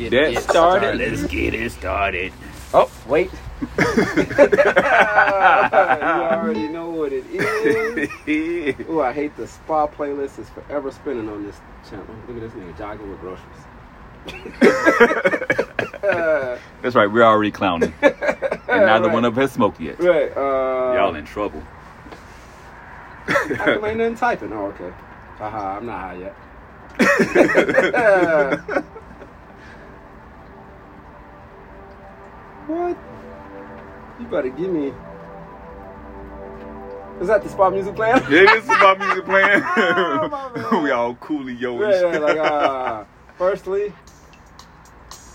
get 0.00 0.10
Get 0.10 0.32
it 0.34 0.40
started. 0.42 0.98
Let's 0.98 1.24
get 1.24 1.54
it 1.54 1.72
started. 1.72 2.32
Oh, 2.72 2.90
wait. 3.06 3.30
you 3.78 3.84
already 6.30 6.68
know 6.68 6.88
what 6.90 7.12
it 7.12 7.24
is. 7.26 8.74
Ooh, 8.88 9.02
I 9.02 9.12
hate 9.12 9.36
the 9.36 9.46
spa 9.46 9.86
playlist. 9.86 10.38
is 10.38 10.48
forever 10.50 10.90
spinning 10.90 11.28
on 11.28 11.44
this 11.44 11.60
channel. 11.88 12.06
Look 12.26 12.36
at 12.36 12.42
this 12.42 12.52
nigga 12.52 12.78
jogging 12.78 13.10
with 13.10 13.20
groceries. 13.20 13.64
That's 16.82 16.94
right. 16.96 17.10
We're 17.10 17.22
already 17.24 17.50
clowning, 17.50 17.92
and 18.02 18.14
neither 18.68 19.06
Right. 19.06 19.12
one 19.14 19.24
of 19.24 19.36
us 19.36 19.42
has 19.42 19.52
smoked 19.52 19.80
yet. 19.80 19.98
Right. 20.00 20.30
Uh, 20.36 20.94
Y'all 20.96 21.14
in 21.14 21.24
trouble. 21.24 21.62
How 23.26 23.74
come 23.74 23.84
ain't 23.84 23.98
nothing 23.98 24.14
typing? 24.16 24.52
Oh, 24.52 24.66
okay. 24.66 24.92
Haha, 25.38 25.76
I'm 25.78 25.86
not 25.86 26.00
high 26.00 26.32
yet. 28.78 28.84
What? 32.70 32.96
You 34.20 34.26
better 34.26 34.48
give 34.50 34.70
me. 34.70 34.92
Is 37.20 37.28
that 37.28 37.42
the 37.42 37.48
spot 37.50 37.72
music 37.74 37.94
playing? 37.96 38.16
Yeah, 38.30 38.44
this 38.54 38.64
is 38.64 38.68
my 38.68 38.94
music 38.98 39.24
playing. 39.24 39.62
Oh, 39.76 40.28
my 40.28 40.50
man. 40.72 40.82
we 40.82 40.90
all 40.90 41.14
coolio 41.16 41.72
and 41.82 41.92
Yeah, 41.92 42.12
shit. 42.12 42.22
like 42.22 42.38
uh, 42.38 43.04
firstly. 43.36 43.92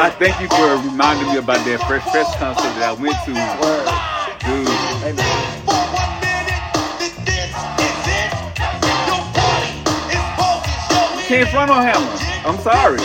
I, 0.00 0.10
thank 0.10 0.40
you 0.40 0.46
for 0.46 0.76
reminding 0.88 1.26
me 1.26 1.38
about 1.38 1.66
that 1.66 1.82
Fresh 1.88 2.06
Fresh 2.14 2.30
concert 2.38 2.70
that 2.78 2.86
I 2.86 2.92
went 2.94 3.18
to. 3.26 3.34
Dude, 4.46 4.68
man. 5.16 5.58
can't 11.26 11.48
front 11.50 11.70
on 11.70 11.82
him. 11.82 11.98
I'm 12.46 12.58
sorry. 12.62 13.02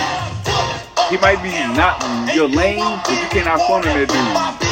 He 1.10 1.18
might 1.18 1.42
be 1.42 1.50
not 1.74 1.98
your 2.34 2.48
lane, 2.48 2.78
but 2.78 3.10
you 3.10 3.28
cannot 3.34 3.58
front 3.66 3.88
on 3.90 3.98
that 3.98 4.08
dude. 4.08 4.64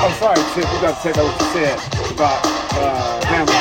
I'm 0.00 0.14
sorry, 0.16 0.40
Chip. 0.56 0.64
You 0.72 0.80
gotta 0.80 0.96
take 1.02 1.18
out 1.18 1.28
what 1.28 1.36
you 1.36 1.48
said 1.52 1.76
about 2.10 2.40
uh, 2.80 3.20
Hammer. 3.28 3.52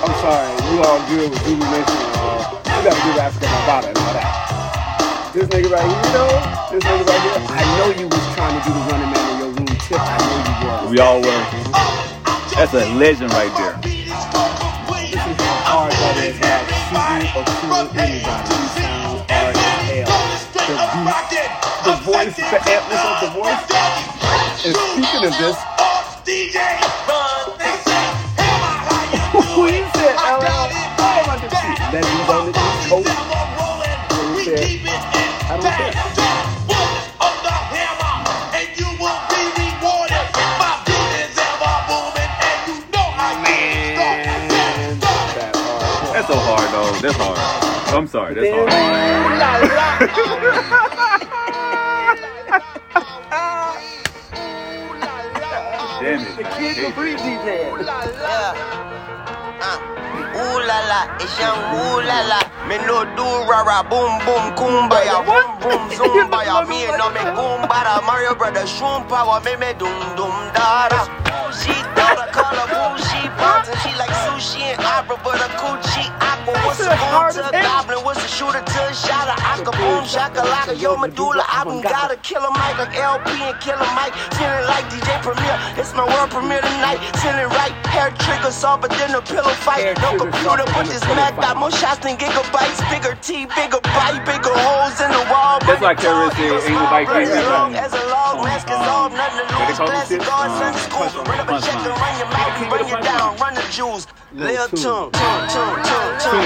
I'm 0.00 0.16
sorry. 0.16 0.48
You 0.72 0.80
all 0.82 0.98
good 1.10 1.30
with 1.30 1.44
Zulu 1.44 1.60
Nation. 1.70 2.17
You 2.78 2.84
gotta 2.84 3.12
do 3.12 3.18
Africa 3.18 3.46
and 3.46 3.98
all 3.98 4.14
that. 4.14 5.34
This 5.34 5.48
nigga 5.50 5.66
right 5.66 5.82
here, 5.82 6.12
though. 6.14 6.30
This 6.70 6.78
nigga 6.86 7.10
right 7.10 7.22
here. 7.26 7.42
I 7.50 7.66
know 7.74 7.90
you 7.90 8.06
was 8.06 8.22
trying 8.38 8.54
to 8.54 8.62
do 8.62 8.70
the 8.70 8.82
running 8.86 9.10
man 9.10 9.26
in 9.34 9.38
your 9.42 9.50
room, 9.50 9.66
Tip. 9.82 9.98
I 9.98 10.14
know 10.22 10.38
you 10.46 10.54
was. 10.62 10.86
We 10.90 11.00
all 11.02 11.18
were. 11.18 11.42
That's 12.54 12.70
a 12.74 12.86
legend 12.94 13.32
right 13.34 13.50
there. 13.58 13.74
This 13.82 14.14
is 15.26 15.36
how 15.42 15.90
hard 15.90 15.92
that 15.92 16.22
is. 16.22 16.38
Like 16.38 17.26
shooting 17.34 17.74
or 17.74 17.90
anybody. 17.98 18.54
Sound 18.78 19.26
hard 19.26 19.58
as 19.58 19.90
hell. 19.90 20.14
The 20.70 20.78
beat, 20.94 21.50
the 21.82 21.94
voice, 22.06 22.36
the 22.38 22.62
ampness 22.62 23.02
of 23.10 23.16
the 23.26 23.30
voice. 23.34 23.58
And 24.62 24.74
speaking 24.78 25.26
of 25.26 25.34
this, 25.34 25.58
who 29.54 29.66
he 29.66 29.82
said, 29.98 30.14
LL, 30.14 30.70
I 31.02 31.24
want 31.26 31.42
to 31.42 31.50
see 31.50 31.74
legends 31.92 32.30
on 32.30 32.46
the 32.46 32.52
East 32.88 33.04
Coast. 33.04 34.48
And 34.48 34.64
he 34.64 34.78
said, 34.78 34.96
I 34.96 35.60
don't 35.60 35.74
care. 35.76 35.92
Man, 43.42 44.98
that 45.00 45.54
hard. 45.54 46.14
That's 46.14 46.28
so 46.28 46.34
hard, 46.34 46.70
though. 46.72 46.92
That's 47.00 47.16
hard. 47.18 47.38
I'm 47.94 48.06
sorry. 48.06 48.34
That's 48.34 48.50
hard. 48.50 48.68
Damn 56.00 56.20
it. 56.20 56.36
the 56.36 56.44
kid 56.44 56.76
can 56.76 56.92
breathe 56.94 57.18
DJ. 57.18 57.72
Ooh 57.72 59.17
la 60.68 60.78
la, 60.84 61.00
it's 61.16 61.32
young 61.40 61.56
ooh 61.80 62.04
la 62.04 62.20
la. 62.28 62.40
Me 62.68 62.76
no 62.84 63.00
do 63.16 63.24
rara, 63.48 63.80
boom 63.88 64.12
boom 64.28 64.44
kumbaya, 64.52 65.24
boom 65.24 65.48
boom 65.64 65.82
zumbaya. 65.96 66.68
Me 66.68 66.84
no 67.00 67.08
me 67.16 67.24
goombada, 67.36 68.04
Mario 68.06 68.34
brother 68.34 68.66
shoom 68.66 69.08
power, 69.08 69.40
me 69.40 69.56
me 69.56 69.72
dum 69.80 69.96
dum 70.14 70.36
dada. 70.52 71.00
She 71.56 71.72
daughter 71.96 72.28
call 72.36 72.54
her 72.60 72.68
boo, 72.68 73.00
she 73.80 73.90
like 73.96 74.12
sushi 74.24 74.60
and 74.60 74.84
opera, 74.84 75.16
but 75.24 75.40
a 75.40 75.48
coochie. 75.56 76.37
What's 76.64 76.80
a 76.80 76.88
goon 76.88 77.28
to 77.36 77.48
a 77.48 77.52
goblin? 77.52 78.00
What's 78.04 78.24
a 78.24 78.28
shooter 78.28 78.64
to 78.64 78.80
a 78.88 78.94
shotter? 78.94 79.36
Aka 79.36 79.72
boom 79.76 80.04
shakalaka, 80.08 80.80
yo 80.80 80.96
medulla. 80.96 81.44
I 81.44 81.64
done 81.64 81.82
gotta 81.82 82.16
kill 82.16 82.40
a 82.40 82.50
mic 82.56 82.78
like 82.80 82.96
El-P 82.96 83.28
and 83.36 83.56
kill 83.60 83.76
a 83.76 83.88
mic. 83.92 84.16
Feeling 84.40 84.64
like 84.64 84.88
DJ 84.88 85.20
Premier, 85.20 85.56
it's 85.76 85.92
my 85.92 86.08
world 86.08 86.30
premiere 86.30 86.60
tonight. 86.60 87.00
Feeling 87.20 87.52
right, 87.52 87.74
hair 87.92 88.10
trigger 88.24 88.50
soft, 88.50 88.82
but 88.82 88.90
then 88.96 89.14
a 89.14 89.20
pillow 89.20 89.52
fight. 89.60 89.96
No 90.00 90.16
computer, 90.16 90.64
soft, 90.64 90.74
but 90.74 90.86
this 90.88 91.04
Mac 91.12 91.34
fight. 91.36 91.52
got 91.52 91.56
more 91.56 91.70
shots 91.70 92.00
than 92.00 92.16
gigabytes. 92.16 92.80
Bigger 92.88 93.14
T, 93.20 93.44
bigger 93.52 93.80
bite, 93.92 94.24
bigger 94.24 94.54
holes 94.64 94.96
in 95.04 95.10
the 95.12 95.24
wall. 95.28 95.60
That's 95.68 95.82
like 95.82 95.98
Terrence 95.98 96.32
said, 96.32 96.64
ain't 96.64 96.72
nobody 96.72 97.04
As 97.04 97.12
crazy 97.12 97.42
long 97.44 97.74
as 97.74 97.92
a 97.92 98.02
log 98.08 98.40
mask 98.44 98.68
is 98.72 98.80
off, 98.88 99.12
nothing 99.12 99.44
to 99.44 99.56
lose. 99.68 99.76
Classic 99.76 100.20
guard, 100.24 100.50
Sunday 100.56 100.80
school. 100.80 101.24
Run 101.28 101.40
up 101.40 101.48
a 101.52 101.60
check 101.60 101.76
and 101.76 101.92
run 101.92 102.12
your 102.16 102.30
mouth 102.32 102.56
and 102.56 102.68
bring 102.72 102.88
you 102.88 103.00
down. 103.04 103.36
Run 103.36 103.54
the 103.54 103.64
jewels. 103.68 104.06
Lil' 104.32 104.68
tune. 104.68 104.78
tune, 104.78 105.48
tune, 105.48 105.76
tune, 105.88 106.12
tune, 106.20 106.37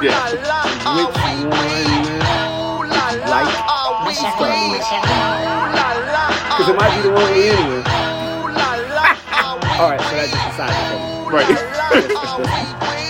Yeah. 0.00 0.26
Which 0.96 1.14
one 1.14 1.60
like? 3.30 3.46
we, 3.46 3.54
ah, 3.68 4.02
Because 6.48 6.68
it 6.68 6.76
might 6.76 6.94
be 6.96 7.02
the 7.02 7.12
one 7.14 7.30
we 7.32 7.50
in 7.50 7.68
with. 7.68 7.86
Ooh, 7.86 8.50
la, 8.50 8.74
la, 8.90 9.14
we, 9.30 9.78
Alright, 9.78 10.00
so 10.00 10.12
that's 10.16 10.32
just 10.32 10.44
decided. 10.48 10.86
Right. 11.30 13.04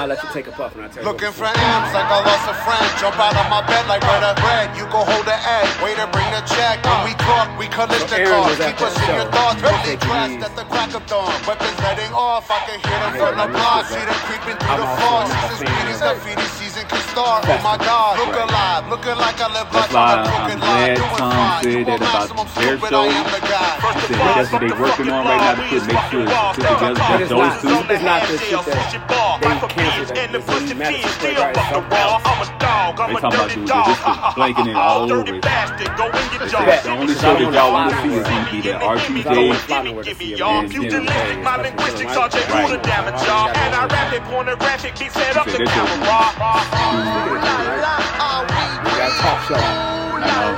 I'll 0.00 0.08
let 0.08 0.22
you 0.24 0.30
take 0.32 0.48
a 0.48 0.52
puff 0.56 0.72
and 0.80 0.84
I'll 0.84 0.88
tell 0.88 1.04
you. 1.04 1.12
what 1.12 1.20
Looking 1.20 1.28
for. 1.36 1.44
M's 1.44 1.92
like 1.92 2.08
I 2.08 2.24
lost 2.24 2.48
a 2.48 2.56
friend. 2.64 2.88
Jump 2.96 3.20
out 3.20 3.36
of 3.36 3.46
my 3.52 3.60
bed 3.68 3.84
like 3.84 4.00
where 4.00 4.16
the 4.24 4.32
bread. 4.40 4.72
You 4.72 4.88
go 4.88 5.04
hold 5.04 5.28
the 5.28 5.36
egg. 5.36 5.68
Way 5.84 5.92
to 6.00 6.08
bring 6.08 6.24
the 6.32 6.40
check. 6.48 6.80
When 6.88 7.04
we 7.04 7.12
uh, 7.12 7.28
talk, 7.28 7.52
we 7.60 7.68
collect 7.68 8.08
the 8.08 8.16
Aaron 8.24 8.32
car. 8.32 8.48
was 8.48 8.60
at 8.64 8.80
Keep 8.80 8.80
us 8.88 8.96
in 8.96 9.12
your 9.20 9.28
thoughts. 9.28 9.60
Really 9.60 10.00
dressed 10.00 10.40
at 10.40 10.52
the 10.56 10.64
crack 10.72 10.96
of 10.96 11.04
dawn. 11.04 11.28
Weapons 11.44 11.76
letting 11.84 12.12
off. 12.16 12.48
I 12.48 12.64
can 12.64 12.80
hear 12.80 12.96
them 12.96 13.12
from 13.20 13.34
the 13.44 13.48
block. 13.52 13.84
See 13.92 14.00
them 14.00 14.20
creeping 14.24 14.56
through 14.56 14.72
I'm 14.72 14.80
the 14.80 14.88
also 14.88 15.04
floor. 15.04 15.20
not 15.28 15.44
a 15.44 15.52
Since 15.52 15.68
fan 15.68 15.76
Speedy's 15.76 16.00
of 16.00 16.00
that. 16.00 16.16
graffiti 16.16 16.48
season 16.56 16.84
can 16.88 17.02
start. 17.12 17.40
Oh 17.44 17.60
my 17.60 17.76
God. 17.76 18.12
Look 18.24 18.36
alive. 18.40 18.82
Looking 18.88 19.16
like 19.20 19.36
I 19.36 19.48
live 19.52 19.68
life 19.68 19.92
on 19.92 20.08
a 20.16 20.16
I'm 20.16 20.24
crooked 20.32 20.60
line. 20.64 20.96
Doing 20.96 21.12
fine. 21.20 21.60
You 21.68 21.84
won't 21.84 22.00
about 22.00 22.32
maximum 22.32 22.48
their 22.56 22.80
stupid. 22.80 22.88
show. 22.88 23.04
I 23.04 23.12
am 23.20 23.26
the 23.28 23.42
guy. 23.44 23.72
That's 24.32 24.48
what 24.48 24.60
they 24.64 24.72
working 24.72 25.08
on 25.12 25.28
right 25.28 25.40
now 25.44 25.54
to 25.60 25.84
make 25.84 26.00
sure 26.08 26.24
it's 26.24 26.32
put 26.56 26.56
together. 26.56 26.96
But 26.96 27.20
Just 27.20 27.20
it's 27.20 27.30
those 27.36 27.56
two. 27.60 27.92
it's 27.92 28.04
not 28.08 28.20
the 28.24 28.36
shit 28.40 28.64
that 28.64 28.80
they 29.40 29.89
canceled 29.90 30.16
that 30.16 30.30
it's 30.34 30.70
in 30.70 30.78
Madison 30.78 31.10
Square 31.10 31.34
Garden. 31.34 31.62
Something 31.70 31.98
else. 31.98 32.22
They 33.00 33.14
talking 33.20 33.30
about 33.30 33.48
dude, 33.50 33.66
this 33.68 33.98
is 33.98 34.04
blanking 34.38 34.68
it 34.70 34.76
all 34.80 35.10
over 35.12 35.34
it. 35.34 35.42
They 35.42 35.50
said 35.50 36.82
the 36.84 36.90
only 36.90 37.14
show 37.14 37.34
that 37.34 37.52
y'all 37.52 37.72
want 37.72 37.90
to 37.90 37.96
see 38.02 38.14
is 38.14 38.24
going 38.26 38.44
to 38.44 38.50
be 38.52 38.60
that 38.70 38.82
I 38.82 38.94
don't 38.94 38.98
R2J. 38.98 39.48
want 39.48 39.58
to 39.60 39.66
fly 39.66 39.82
nowhere 39.82 40.04
to 40.04 40.14
see 40.14 40.32
him. 40.34 40.38
And 40.40 40.72
And, 40.74 40.90
Jim. 40.90 41.04
My 41.44 41.56
linguistics 41.56 42.16
are 42.16 42.28
J. 42.28 42.38
Right. 42.50 42.68
Buddha 42.68 42.82
damage, 42.82 43.20
y'all. 43.26 43.48
And 43.50 43.74
I 43.74 43.86
rap 43.86 44.12
it 44.14 44.22
pornographic, 44.24 44.98
beat 44.98 45.12
set 45.12 45.36
up 45.36 45.46
He 45.46 45.52
the 45.52 45.58
said 45.58 45.66
that's 45.66 45.74
camera. 45.74 46.06
what- 46.06 47.40
We 48.84 48.90
got 48.96 49.10
a 49.10 49.16
talk 49.20 49.38
show. 49.48 49.56
I 49.56 50.20
know. 50.20 50.50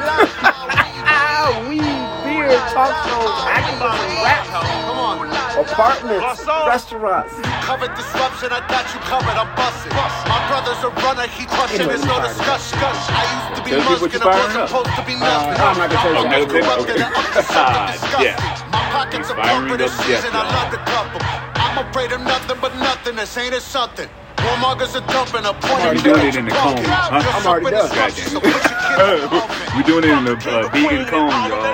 Ah, 1.04 1.66
we 1.68 1.76
beer 1.78 2.54
talk 2.72 2.94
shows, 3.04 3.34
activists 3.56 3.98
and 4.06 4.22
rap. 4.22 4.46
Come 4.46 4.98
on. 4.98 5.31
Apartments, 5.72 6.44
restaurants. 6.68 7.32
Covered 7.64 7.94
disruption, 7.96 8.52
I 8.52 8.60
got 8.68 8.84
you 8.92 9.00
covered, 9.08 9.36
I'm 9.40 9.48
busting. 9.56 9.92
My 10.28 10.40
brother's 10.52 10.82
a 10.84 10.90
runner, 11.00 11.26
he 11.32 11.46
crushing, 11.46 11.88
there's 11.88 12.04
no 12.04 12.20
discussion. 12.20 12.76
I 12.82 13.24
used 13.32 13.56
to 13.56 13.62
be 13.64 13.70
Tell 13.72 13.80
people 13.80 14.08
muskin', 14.08 14.20
I 14.20 14.36
wasn't 14.36 14.68
supposed 14.68 14.92
to 15.00 15.02
be 15.08 15.14
Uh, 15.16 15.24
nothing. 15.24 15.56
I'm 15.64 15.78
not 15.80 15.88
gonna 15.88 16.02
tell 16.04 16.12
you 16.12 16.28
Okay, 16.28 16.28
that. 16.28 16.42
okay, 16.44 16.60
Grew 16.60 16.68
up 16.68 16.80
okay. 16.84 16.94
in 16.96 17.02
an 17.02 17.12
up 17.12 17.24
to 17.32 17.42
something 17.42 17.86
disgusting. 17.96 18.36
Yeah. 18.36 18.68
My 18.68 18.82
pockets 18.92 19.28
are 19.32 19.38
pumping 19.40 19.78
this 19.80 19.94
season, 20.04 20.30
I 20.36 20.44
love 20.44 20.68
to 20.76 20.80
cup 20.84 21.08
'em. 21.16 21.22
I'm 21.56 21.76
afraid 21.88 22.12
of 22.12 22.20
nothing 22.20 22.58
but 22.60 22.72
nothing, 22.76 23.16
this 23.16 23.36
ain't 23.38 23.54
it 23.54 23.62
something. 23.64 24.08
Warmongers 24.44 24.92
are 24.98 25.06
dumping, 25.08 25.46
a 25.46 25.54
point 25.54 25.80
already 25.86 26.02
doing 26.02 26.26
it 26.26 26.36
in 26.36 26.44
the 26.44 26.50
cone, 26.50 26.82
huh? 26.84 27.16
I'm 27.16 27.46
already 27.46 27.70
done. 27.70 27.88
So 28.10 28.40
put 28.40 28.50
your 28.50 28.60
kid 28.60 28.92
in 28.92 29.24
the 29.24 29.36
oven. 29.40 29.76
We're 29.76 29.88
doing 29.88 30.04
it 30.04 30.10
in 30.18 30.24
the 30.24 30.34
uh, 30.36 30.68
vegan 30.68 31.06
cone, 31.06 31.30
y'all. 31.48 31.64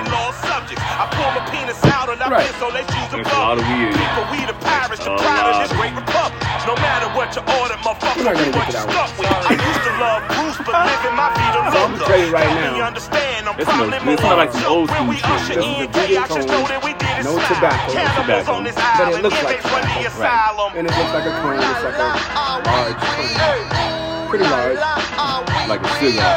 I 1.01 1.07
pull 1.11 1.31
my 1.33 1.41
penis 1.49 1.79
out 2.09 2.13
and 2.13 2.21
I 2.23 2.29
Right. 2.29 2.47
piss 2.49 2.61
on 2.61 2.73
they 2.73 2.83
choose 2.89 3.09
There's 3.13 3.27
a 3.29 3.39
lot 3.39 3.57
of. 3.57 3.63
People, 3.65 4.25
we 4.33 4.39
the 4.49 4.57
pirates, 4.65 5.03
the 5.05 5.13
pride 5.13 5.45
of 5.45 5.55
this 5.61 5.73
great 5.77 5.93
republic. 5.93 6.41
No 6.65 6.75
matter 6.81 7.07
what 7.13 7.29
you 7.35 7.41
order, 7.45 7.77
motherfucker, 7.85 8.17
We're 8.17 8.23
not 8.29 8.35
gonna 8.37 8.57
what 8.57 8.67
you 8.67 8.73
that 8.73 8.89
stuck 8.89 9.11
with. 9.17 9.29
I 9.29 9.53
used 9.53 9.83
to 9.85 9.93
love 10.01 10.21
Bruce, 10.33 10.59
but 10.65 10.73
living 10.89 11.15
my 11.15 11.29
feet 11.37 11.53
alone. 11.53 11.71
So 11.73 11.79
I'm 11.79 11.91
gonna 11.93 12.05
tell 12.09 12.19
you 12.19 12.29
right 12.33 12.49
Help 12.49 12.73
me 12.73 12.79
now, 12.79 12.87
understand, 12.89 13.49
I'm 13.49 13.55
This 13.57 13.65
probably 13.69 13.99
smells- 13.99 14.37
like 14.41 14.51
some 14.53 14.65
old 14.65 14.89
When 14.91 15.07
we 15.07 15.17
school 15.17 15.33
usher 15.35 15.45
shit. 15.45 15.57
in 15.57 15.61
This 15.61 15.69
is 15.69 15.77
the 15.79 15.87
vegan 15.87 16.09
chaos, 16.09 16.29
just 16.35 16.47
know 16.49 16.63
that 16.69 16.81
we 16.83 16.91
did 16.93 17.13
it 17.19 17.23
No 17.25 17.33
tobacco. 17.39 17.87
No 17.89 17.93
Cannibals 17.93 18.17
tobacco. 18.25 18.53
on 18.53 18.63
this 18.63 18.75
But 18.75 18.83
it 18.83 18.99
island, 18.99 19.23
looks 19.23 19.35
give 19.35 19.43
like 19.45 19.61
the 19.61 19.69
tobacco. 19.69 19.89
Right. 19.89 20.05
asylum. 20.09 20.69
And 20.77 20.83
it 20.89 20.93
looks 20.97 21.13
like 21.13 21.25
a 21.25 21.33
cone. 21.41 21.59
It's 21.59 21.83
like 21.83 21.97
a 21.97 22.09
large 22.69 22.97
cone. 22.99 24.29
Pretty 24.29 24.45
large. 24.45 24.77
Like 25.69 25.81
a 25.83 25.89
cigar. 25.99 26.35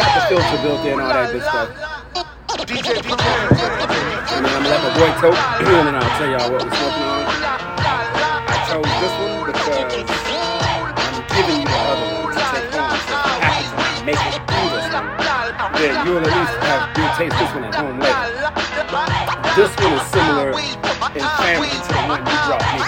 Got 0.00 0.14
the 0.14 0.20
filter 0.28 0.58
built 0.62 0.84
in, 0.86 1.00
all 1.00 1.08
that 1.08 1.32
good 1.32 1.42
stuff. 1.42 1.89
DJ, 2.90 3.22
I'm 4.34 4.42
gonna 4.42 4.66
let 4.66 4.82
my 4.82 4.90
boy 4.98 5.10
tote, 5.22 5.38
and 5.62 5.86
then 5.86 5.94
I'll 5.94 6.10
tell 6.18 6.26
y'all 6.26 6.50
what 6.50 6.58
we're 6.64 6.74
smoking 6.74 7.06
on. 7.06 7.22
I 7.30 8.66
chose 8.66 8.90
this 8.98 9.14
one 9.14 9.46
because 9.46 9.70
I'm 10.98 11.22
giving 11.30 11.62
you 11.62 11.70
the 11.70 11.78
other 11.86 12.10
one 12.18 12.34
to 12.34 12.42
take 12.50 12.66
home. 12.74 12.90
So 13.06 13.14
you 13.94 14.02
make 14.10 14.18
it 14.18 14.42
through 14.42 14.74
this 14.74 14.90
one, 14.90 15.06
then 15.78 15.94
you'll 16.02 16.18
at 16.18 16.34
least 16.34 16.54
have 16.66 16.90
you'll 16.98 17.14
taste 17.14 17.38
this 17.38 17.50
one 17.54 17.62
at 17.70 17.78
home 17.78 18.02
later. 18.02 18.50
This 19.54 19.70
one 19.78 19.94
is 19.94 20.02
similar 20.10 20.50
in 21.14 21.22
family 21.38 21.70
to 21.70 21.94
the 21.94 22.02
one 22.10 22.26
you 22.26 22.38
brought 22.42 22.66
me. 22.74 22.82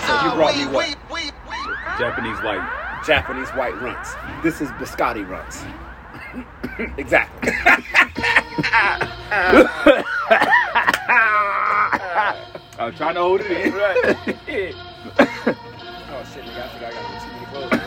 So 0.00 0.12
you 0.24 0.32
brought 0.32 0.56
me 0.56 0.64
what? 0.72 0.96
Japanese 1.98 2.40
white. 2.40 2.64
Japanese 3.04 3.50
white 3.50 3.74
Runtz. 3.74 4.16
This 4.42 4.60
is 4.60 4.70
Biscotti 4.80 5.24
Runtz. 5.28 5.64
Exactly. 6.78 7.52
I'm 12.78 12.94
trying 12.94 13.14
to 13.14 13.20
hold 13.20 13.40
it 13.40 13.50
in. 13.50 13.72
Right. 13.72 13.96
oh 14.06 14.14
shit, 16.32 16.44
nigga, 16.44 16.62
I 16.62 16.68
forgot 16.68 16.92
I 16.92 16.94
got 16.94 17.04
too 17.22 17.30
many 17.32 17.46
clothes. 17.46 17.72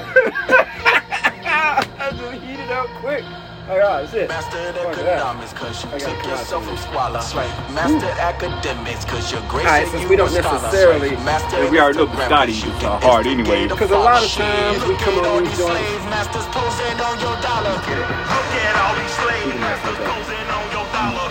I 2.01 2.11
just 2.11 2.43
heated 2.43 2.71
up 2.71 2.87
quick. 3.01 3.23
Oh 3.69 3.77
yeah, 3.77 4.01
shit. 4.09 4.25
Mastered 4.27 4.73
Fuck 4.81 4.95
that. 4.97 5.21
economics 5.21 5.53
cause 5.53 5.77
you 5.85 5.93
took 6.01 6.17
yourself 6.25 6.65
from 6.65 6.73
you. 6.73 6.81
squalor. 6.81 7.21
Mastered 7.69 8.17
academics 8.17 9.05
cause 9.05 9.29
you're 9.31 9.45
great. 9.45 9.69
Alright, 9.69 9.87
since 9.93 10.09
we 10.09 10.15
don't 10.17 10.33
necessarily- 10.33 11.13
And 11.13 11.69
we 11.69 11.77
already 11.77 11.99
know 12.01 12.07
Biscotti 12.09 12.49
is, 12.49 12.65
uh, 12.83 12.97
hard 12.97 13.27
anyway. 13.27 13.67
Because 13.67 13.91
a 13.91 13.97
lot 14.01 14.25
of 14.25 14.31
times 14.33 14.81
we 14.89 14.95
come 14.97 15.21
on 15.21 15.43
these 15.45 15.53
joints. 15.53 15.85
Masters 16.09 16.49
posing 16.49 16.97
on 16.97 17.15
your 17.21 17.37
dollar. 17.45 17.77
Look 17.77 18.53
at 18.57 18.73
all 18.73 18.93
these 18.97 19.13
slaves 19.21 19.45
You 19.45 19.53
can 19.53 19.61
ask 19.61 19.85
posing 19.85 20.49
on 20.49 20.65
your 20.73 20.85
dollar. 20.89 21.29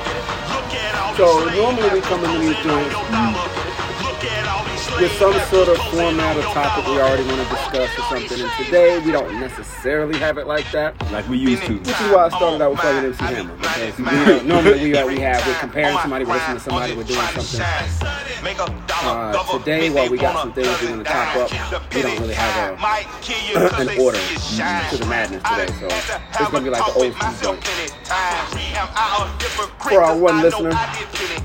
Look 0.55 0.70
at 0.79 0.94
all 0.94 1.11
So 1.19 1.26
these 1.26 1.43
slaves 1.43 1.58
normally 1.58 1.90
we 1.90 2.00
come 2.06 2.23
into 2.23 2.38
these 2.38 2.55
posing 2.55 2.70
on 2.70 3.35
joints 3.35 3.57
with 5.00 5.12
some 5.12 5.38
sort 5.48 5.68
of 5.68 5.76
format 5.92 6.36
or 6.36 6.42
topic 6.42 6.86
we 6.86 6.98
already 6.98 7.24
want 7.24 7.40
to 7.40 7.48
discuss 7.54 7.90
or 7.98 8.02
something. 8.02 8.40
And 8.40 8.64
today 8.64 8.98
we 8.98 9.12
don't 9.12 9.38
necessarily 9.38 10.18
have 10.18 10.38
it 10.38 10.46
like 10.46 10.70
that. 10.72 11.00
Like 11.12 11.28
we 11.28 11.38
used 11.38 11.62
to. 11.64 11.74
Which 11.78 11.88
is 11.88 12.10
why 12.10 12.26
I 12.26 12.28
started 12.30 12.62
out 12.62 12.70
with 12.72 12.80
fucking 12.80 13.04
MC 13.04 13.24
Hammer. 13.24 13.54
Because 13.56 13.98
you 13.98 14.04
know, 14.04 14.42
normally 14.42 14.80
we, 14.82 14.96
uh, 14.96 15.06
we 15.06 15.20
have, 15.20 15.46
we're 15.46 15.54
comparing 15.60 15.96
somebody, 15.98 16.24
we're 16.24 16.34
listening 16.34 16.56
to 16.56 16.62
somebody, 16.62 16.96
we're 16.96 17.04
doing 17.04 17.20
something. 17.20 17.60
Uh, 18.90 19.58
today, 19.58 19.90
while 19.90 20.10
we 20.10 20.18
got 20.18 20.42
some 20.42 20.52
things 20.52 20.80
we 20.80 20.88
want 20.88 21.06
to 21.06 21.12
top 21.12 21.36
up, 21.36 21.94
we 21.94 22.02
don't 22.02 22.20
really 22.20 22.34
have 22.34 22.72
a, 22.72 23.80
an 23.80 23.88
order 24.00 24.18
to 24.18 24.96
the 24.98 25.06
madness 25.08 25.42
today. 25.44 25.66
So 25.78 25.86
it's 25.86 26.50
going 26.50 26.64
to 26.64 26.70
be 26.70 26.70
like 26.70 26.86
the 26.86 27.00
old 27.00 27.14
school. 27.36 27.56
For 29.88 30.02
our 30.02 30.16
one 30.18 30.42
listener, 30.42 30.72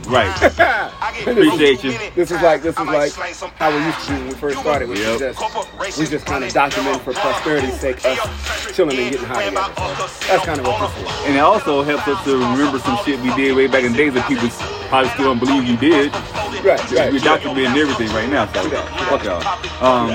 Right. 0.08 0.44
Appreciate 1.22 1.84
you. 1.84 1.98
this 2.16 2.32
is 2.32 2.42
like 2.42 2.62
this 2.62 2.78
is 2.78 2.86
like 2.86 3.12
how 3.58 3.70
we 3.76 3.84
used 3.84 4.00
to 4.02 4.08
do 4.08 4.14
when 4.16 4.28
we 4.28 4.34
first 4.34 4.60
started. 4.60 4.90
We 4.90 5.00
Yep. 5.02 5.20
just 5.20 5.98
we 6.00 6.06
just 6.06 6.26
kind 6.26 6.44
of 6.44 6.52
document 6.54 7.02
for 7.02 7.14
prosperity's 7.14 7.80
sake 7.80 8.04
us 8.06 8.20
chilling 8.76 8.98
and 8.98 9.12
getting 9.12 9.28
high 9.28 9.46
together. 9.50 9.74
So 9.76 10.28
that's 10.28 10.46
kind 10.46 10.60
of 10.60 10.68
what 10.68 10.80
this 10.96 11.04
is. 11.10 11.26
And 11.28 11.36
it 11.36 11.40
also 11.40 11.84
helps 11.84 12.08
us 12.08 12.24
to 12.26 12.38
remember 12.38 12.80
some 12.80 12.98
shit 13.06 13.20
we 13.20 13.34
did 13.36 13.56
way 13.56 13.68
back 13.68 13.84
in 13.84 13.92
the 13.92 13.98
days 13.98 14.14
that 14.14 14.28
people 14.28 14.50
probably 14.94 15.10
still 15.10 15.26
don't 15.26 15.40
believe 15.40 15.68
we 15.68 15.76
did. 15.78 16.14
Right, 16.14 16.80
right. 16.92 17.12
We're 17.12 17.18
documenting 17.20 17.76
everything 17.82 18.10
right 18.14 18.30
now, 18.30 18.46
so 18.54 18.70
fuck 19.10 19.24
y'all. 19.24 19.42
Um, 19.82 20.10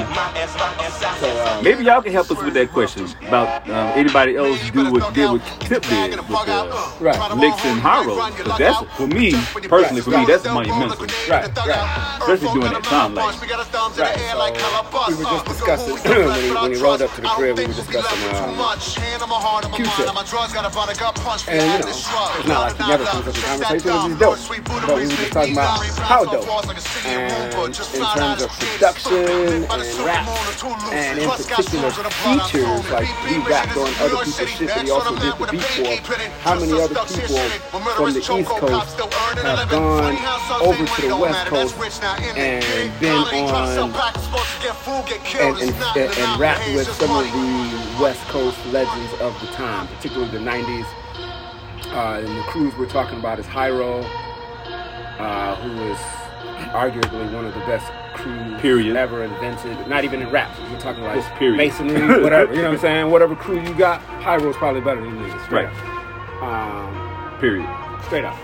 maybe 1.64 1.82
y'all 1.84 2.00
can 2.00 2.12
help 2.12 2.30
us 2.30 2.40
with 2.44 2.54
that 2.54 2.70
question 2.70 3.08
about 3.26 3.68
um, 3.68 3.74
anybody 3.98 4.36
else 4.36 4.70
do 4.70 4.84
what 4.92 5.12
did 5.14 5.30
what 5.32 5.42
Tip 5.60 5.82
did 5.82 6.10
with 6.16 6.28
the 6.28 6.34
Right. 7.00 7.18
licks 7.34 7.64
and 7.64 7.80
high. 7.80 8.04
'Cause 8.04 8.58
that's 8.58 8.78
for 8.96 9.06
me 9.08 9.32
personally, 9.68 10.00
for 10.02 10.10
me 10.10 10.24
that's 10.26 10.44
monumental. 10.54 11.06
Right, 11.28 11.50
right. 11.66 12.18
Especially 12.22 12.48
during 12.54 12.72
that 12.72 12.84
time, 12.84 13.14
like 13.14 13.24
Right, 13.98 14.16
so 15.06 15.08
we 15.08 15.16
were 15.16 15.24
just 15.24 15.44
discussing 15.46 15.94
when 16.28 16.40
he 16.40 16.50
when 16.62 16.72
he 16.74 16.78
rolled 16.82 17.02
up 17.02 17.12
to 17.14 17.20
the 17.20 17.28
crib. 17.28 17.58
We 17.58 17.66
were 17.66 17.72
discussing 17.74 18.36
um, 18.36 18.56
Q-tip. 19.76 20.06
And 21.48 21.66
you 21.72 21.78
know, 21.80 22.28
it's 22.38 22.48
not 22.48 22.60
like 22.60 22.76
he 22.78 22.84
never 22.88 23.04
comes 23.06 23.28
up 23.28 23.36
in 23.36 23.42
conversation. 23.42 23.90
It's 23.94 24.04
just 24.04 24.18
dope. 24.20 24.38
But 24.68 24.96
we 24.96 25.02
were 25.02 25.08
just 25.08 25.32
talking 25.32 25.52
about 25.52 25.84
how 25.96 26.24
dope. 26.24 26.44
And 27.06 27.54
in 27.54 27.72
terms 27.72 28.42
of 28.42 28.50
production 28.50 29.64
and 29.64 29.98
rap, 30.04 30.28
and 30.92 31.18
in 31.18 31.28
particular 31.28 31.90
features, 31.90 32.90
like 32.90 33.06
he 33.26 33.38
rapped 33.48 33.76
on 33.76 33.88
other 34.00 34.24
people's 34.24 34.50
shit, 34.50 34.68
but 34.68 34.84
he 34.84 34.90
also 34.90 35.16
did 35.16 35.32
the 35.38 35.46
beat 35.50 35.62
for. 35.64 36.10
How 36.44 36.60
many 36.60 36.72
other 36.72 36.94
people 36.94 37.38
from 37.96 38.12
the 38.12 38.20
East 38.20 38.28
Coast 38.28 38.98
have 38.98 39.70
gone 39.70 40.16
over 40.60 40.86
to 40.86 41.08
the 41.08 41.16
West 41.16 41.46
Coast 41.46 41.76
and 42.36 43.00
been 43.00 43.12
on 43.48 43.94
and, 45.40 45.56
and, 45.58 45.74
and, 45.96 46.18
and 46.18 46.40
rap 46.40 46.60
with 46.74 46.88
some 46.92 47.10
of 47.10 47.24
the 47.32 48.02
West 48.02 48.20
Coast 48.28 48.58
legends 48.66 49.12
of 49.20 49.38
the 49.40 49.46
time, 49.48 49.86
particularly 49.88 50.30
the 50.30 50.38
90s. 50.38 50.86
Uh, 51.90 52.20
and 52.22 52.36
the 52.36 52.42
crews 52.42 52.76
we're 52.76 52.86
talking 52.88 53.18
about 53.18 53.38
is 53.38 53.46
Hiero, 53.46 54.04
uh, 55.18 55.56
who 55.56 55.82
is 55.90 55.98
arguably 56.72 57.32
one 57.32 57.44
of 57.44 57.54
the 57.54 57.60
best 57.60 57.86
crews 58.14 58.60
Period. 58.60 58.96
ever 58.96 59.24
invented. 59.24 59.86
Not 59.88 60.04
even 60.04 60.22
in 60.22 60.30
rap. 60.30 60.50
We're 60.70 60.80
talking 60.80 61.02
like 61.04 61.16
Just 61.16 61.30
period. 61.34 61.56
masonry, 61.56 62.22
whatever. 62.22 62.52
You 62.52 62.62
know 62.62 62.68
what 62.68 62.74
I'm 62.74 62.80
saying? 62.80 63.10
Whatever 63.10 63.36
crew 63.36 63.60
you 63.60 63.74
got, 63.74 64.00
Hiero's 64.22 64.56
probably 64.56 64.80
better 64.80 65.00
than 65.00 65.16
you. 65.18 65.30
Straight 65.44 65.66
Right. 65.66 65.74
up. 66.42 66.42
Um, 66.42 67.38
period. 67.40 67.68
straight 68.04 68.24
up. 68.24 68.36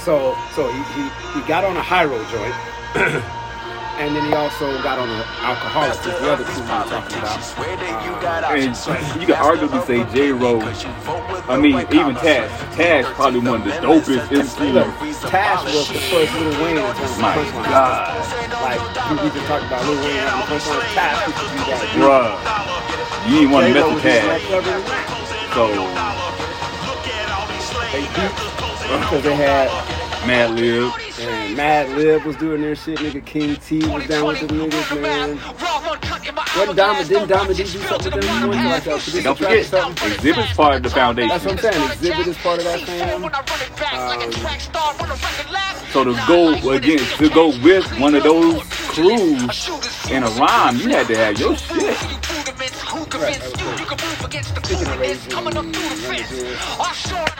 So 0.00 0.36
so 0.54 0.68
he, 0.70 0.78
he, 0.94 1.40
he 1.40 1.48
got 1.48 1.64
on 1.64 1.76
a 1.76 1.82
Hiero 1.82 2.16
joint, 2.30 2.54
and 3.98 4.14
then 4.14 4.24
he 4.26 4.32
also 4.34 4.66
got 4.82 4.98
on 4.98 5.08
an 5.08 5.22
Alkaholik, 5.40 5.96
which 6.04 6.14
is 6.14 6.20
the 6.20 6.32
other 6.32 6.44
crew 6.44 6.62
we 6.62 6.68
were 6.68 6.84
talking 6.90 7.18
about. 7.18 7.40
Uh, 8.26 8.52
and 8.52 9.20
you 9.20 9.26
can 9.26 9.36
arguably 9.40 9.80
say 9.86 10.04
J 10.14 10.32
Ro. 10.32 10.60
I 11.48 11.56
mean, 11.58 11.76
even 11.92 12.14
Tash. 12.16 12.50
Tash 12.76 13.04
probably 13.14 13.40
one 13.40 13.60
of 13.62 13.64
the 13.64 13.72
dopest 13.80 14.28
Look, 14.30 14.86
MCs. 14.86 15.30
Tash 15.30 15.64
was 15.64 15.88
the 15.88 15.94
first 16.10 16.32
Lil 16.34 16.62
Wayne 16.64 16.76
in 16.76 16.82
terms 16.94 17.10
of 17.10 17.20
My 17.20 17.34
punchline. 17.36 17.64
God, 17.70 18.14
Like 18.62 18.80
we, 19.10 19.16
we 19.24 19.34
just 19.34 19.46
talked 19.46 19.64
about 19.66 19.84
Lil 19.86 19.96
Wayne 20.04 20.20
on 20.28 20.40
the 20.40 20.46
punchline. 20.46 20.94
Tash 20.94 21.26
used 21.26 21.38
to 21.38 21.44
do 21.46 21.58
that. 21.70 21.88
bruh. 21.96 23.30
You 23.30 23.38
ain't 23.40 23.50
want 23.50 23.66
to 23.66 23.72
J-Lo 23.72 23.90
mess 23.90 23.94
with 23.94 24.04
just 24.04 24.22
that 24.26 24.40
Taz. 24.40 24.46
clever. 24.46 24.76
So 25.56 25.64
They 27.92 28.04
beat 28.12 28.34
because 29.00 29.22
they 29.22 29.34
had 29.34 29.68
Madlib. 30.26 30.92
and 31.20 31.56
Madlib 31.56 32.24
was 32.24 32.36
doing 32.36 32.60
their 32.60 32.74
shit. 32.74 32.98
Nigga 32.98 33.24
King 33.24 33.56
T 33.56 33.78
was 33.86 34.06
down 34.06 34.26
with 34.26 34.40
the 34.40 34.46
niggas, 34.46 35.00
man. 35.00 35.38
Wasn't 36.56 36.76
Diamond? 36.76 37.08
Didn't 37.08 37.28
Diamond 37.28 37.56
D 37.56 37.62
do 37.62 37.68
something 37.68 38.12
with 38.12 38.24
them? 38.24 38.48
One 38.48 38.64
like 38.64 38.86
uh, 38.86 38.90
a 38.90 38.98
producer 38.98 39.22
Don't 39.22 39.38
forget, 39.38 39.66
something? 39.66 40.10
Xzibit's 40.10 40.52
part 40.54 40.74
of 40.76 40.82
the 40.82 40.90
foundation. 40.90 41.28
That's 41.28 41.44
what 41.44 41.64
I'm 41.64 41.72
saying. 41.72 41.88
Xzibit 41.90 42.26
is 42.26 42.38
part 42.38 42.58
of 42.58 42.64
that 42.64 42.80
fam. 42.80 43.24
Uh, 43.24 44.30
so 45.92 46.04
to 46.04 46.14
go 46.26 46.72
again, 46.72 46.98
to 46.98 47.28
go 47.30 47.48
with 47.62 47.86
one 48.00 48.14
of 48.14 48.22
those 48.22 48.62
crews 48.64 49.68
in 50.10 50.22
a 50.22 50.28
rhyme, 50.30 50.76
you 50.76 50.88
had 50.88 51.06
to 51.06 51.16
have 51.16 51.38
your 51.38 51.56
shit. 51.56 52.25
Speaking 52.96 54.88
of 54.88 55.00
raising 55.00 55.34
managers, 55.34 56.40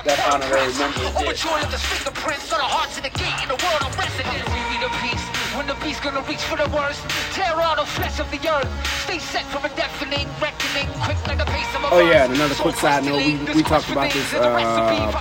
that 0.04 0.20
honorary 0.30 0.72
member 0.75 1.00
Overjoyed 1.16 1.25
at 1.25 1.30
the 1.30 1.32
fence? 1.32 1.40
Show 1.40 1.48
in 1.48 1.48
the 1.48 1.48
One 1.48 1.62
of 1.64 1.70
the 1.72 1.78
fingerprints 1.78 2.52
on 2.52 2.58
the 2.58 2.64
hearts 2.64 2.96
of 2.98 3.02
the 3.04 3.10
gate 3.10 3.42
in 3.42 3.48
the 3.48 3.56
world 3.56 3.82
of 3.82 3.96
resident. 3.96 4.44
We 4.52 4.60
be 4.68 4.76
the 4.84 4.90
beast. 5.02 5.45
When 5.56 5.66
the 5.66 5.75
beast 5.84 6.02
gonna 6.02 6.20
reach 6.28 6.42
for 6.42 6.56
the 6.56 6.68
worst, 6.70 7.00
tear 7.32 7.54
out 7.60 7.76
the 7.78 7.86
flesh 7.86 8.20
of 8.20 8.30
the 8.30 8.38
earth. 8.48 8.68
Stay 9.04 9.18
set 9.18 9.44
from 9.44 9.64
a 9.64 9.68
deafening 9.70 10.28
reckoning, 10.40 10.88
quick 11.00 11.16
like 11.26 11.38
the 11.38 11.44
pace 11.46 11.75
of 11.75 11.84
a 11.84 11.88
Oh, 11.94 12.00
yeah, 12.00 12.25
and 12.25 12.34
another 12.34 12.54
quick 12.54 12.76
side 12.76 13.04
note, 13.04 13.16
we- 13.25 13.36
we 13.54 13.62
talked 13.62 13.88
about 13.90 14.10
this, 14.12 14.34
uh, 14.34 15.12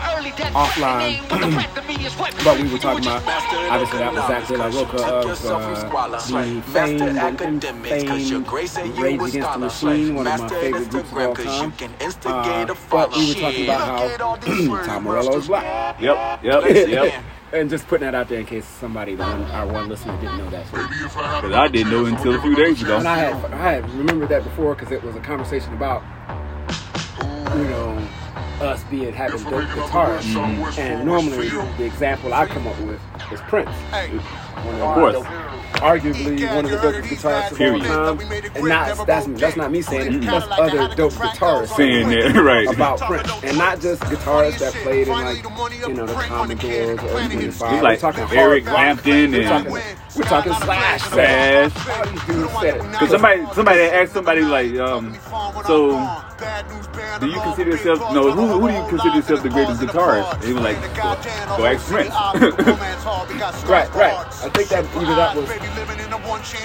offline, 0.53 1.21
but 2.43 2.57
we 2.59 2.67
were 2.69 2.77
talking 2.77 3.05
about 3.05 3.23
obviously 3.71 3.99
that 3.99 4.13
was 4.13 4.27
Zack 4.27 4.47
de 4.47 4.57
la 4.57 4.65
Rocha 4.65 4.97
of 4.97 5.45
uh, 5.45 6.17
the 6.27 6.61
famed 6.73 7.01
and 7.01 7.41
infamed 7.63 8.47
Rage 8.97 9.21
Against 9.21 9.53
the 9.53 9.57
Machine, 9.59 10.15
one 10.15 10.27
of 10.27 10.41
my 10.41 10.47
favorite 10.49 10.89
groups 10.89 11.11
of 11.11 11.17
all 11.17 11.35
time. 11.35 11.73
Uh, 12.25 12.75
but 12.89 13.15
we 13.15 13.27
were 13.27 13.33
talking 13.41 13.63
about 13.65 13.81
how 13.81 14.35
Tom 14.85 15.03
Morello 15.03 15.37
is 15.37 15.47
black. 15.47 15.99
Yep, 16.01 16.43
yep, 16.43 16.87
yep. 16.87 17.13
And 17.53 17.69
just 17.69 17.87
putting 17.87 18.05
that 18.05 18.15
out 18.15 18.27
there 18.27 18.39
in 18.39 18.45
case 18.45 18.65
somebody, 18.65 19.15
the 19.15 19.23
one, 19.23 19.43
our 19.43 19.67
one 19.67 19.87
listener, 19.87 20.19
didn't 20.19 20.37
know 20.37 20.49
that. 20.49 20.65
Because 20.71 21.51
I 21.53 21.67
didn't 21.67 21.91
know 21.91 22.05
until 22.05 22.35
a 22.35 22.41
few 22.41 22.55
days 22.55 22.81
ago. 22.81 22.97
And 22.97 23.07
I 23.07 23.17
had 23.17 23.53
I 23.53 23.71
had 23.73 23.89
remembered 23.91 24.29
that 24.29 24.43
before 24.43 24.75
because 24.75 24.91
it 24.91 25.03
was 25.03 25.15
a 25.15 25.19
conversation 25.19 25.73
about 25.73 26.03
you 27.55 27.63
know 27.65 28.07
us 28.61 28.83
being 28.85 29.13
having 29.13 29.43
dope 29.43 29.63
guitarists. 29.63 30.33
Mm-hmm. 30.33 30.81
And 30.81 31.05
normally 31.05 31.49
the 31.49 31.85
example 31.85 32.33
I 32.33 32.45
come 32.45 32.67
up 32.67 32.79
with 32.81 32.99
is 33.31 33.39
Prince. 33.41 33.69
One 33.69 34.19
Of 34.57 34.93
course. 34.95 35.15
arguably 35.75 36.55
one 36.55 36.65
of 36.65 36.71
the 36.71 36.77
dopest 36.77 37.03
guitarists 37.03 37.51
of 37.51 37.57
Period. 37.57 37.85
all 37.87 38.15
time. 38.17 38.31
And 38.55 38.65
not 38.65 39.05
that's 39.07 39.27
that's 39.27 39.57
not 39.57 39.71
me 39.71 39.81
saying 39.81 40.13
it. 40.13 40.21
That's 40.25 40.47
other 40.51 40.95
dope 40.95 41.13
guitarists 41.13 41.75
Saying 41.75 42.09
that, 42.09 42.35
right. 42.41 42.67
about 42.73 42.99
Prince, 43.01 43.31
and 43.43 43.57
not 43.57 43.79
just 43.81 44.01
guitarists 44.03 44.59
that 44.59 44.73
played 44.73 45.07
in 45.07 45.13
like 45.13 45.43
you 45.87 45.93
know 45.93 46.05
the 46.05 46.13
Commodores 46.13 46.99
or 46.99 47.21
even 47.21 47.39
the 47.39 47.45
It's 47.47 47.61
like 47.61 47.81
we're 47.83 47.97
talking 47.97 48.23
Eric 48.37 48.63
hard 48.63 48.65
rock. 48.65 48.77
Hampton 48.77 49.31
We're 49.31 49.41
and 49.41 49.47
talking, 49.47 49.71
we're 50.15 50.23
talking 50.23 50.53
Slash. 50.53 51.01
Slash. 51.03 51.87
All 51.87 52.05
these 52.05 52.23
dudes 52.25 52.53
said 52.61 52.75
it. 52.77 52.91
Because 52.91 53.09
somebody, 53.09 53.45
somebody 53.53 53.81
asked 53.81 54.13
somebody 54.13 54.41
like, 54.41 54.75
um, 54.77 55.17
so 55.65 55.89
do 57.19 57.27
you 57.27 57.41
consider 57.41 57.71
yourself? 57.71 57.99
No, 58.13 58.31
who, 58.31 58.59
who 58.59 58.67
do 58.69 58.73
you 58.73 58.87
consider 58.87 59.15
yourself 59.15 59.43
the 59.43 59.49
greatest 59.49 59.81
guitarist? 59.81 60.33
And 60.35 60.43
he 60.43 60.53
was 60.53 60.63
like, 60.63 60.79
go, 60.95 61.57
go 61.57 61.65
ask 61.65 61.85
Prince. 61.87 62.13
Right, 63.65 63.91
right. 63.93 64.44
I 64.45 64.49
think 64.49 64.69
that 64.69 64.85
either 64.95 65.15
that 65.15 65.35
was 65.35 65.49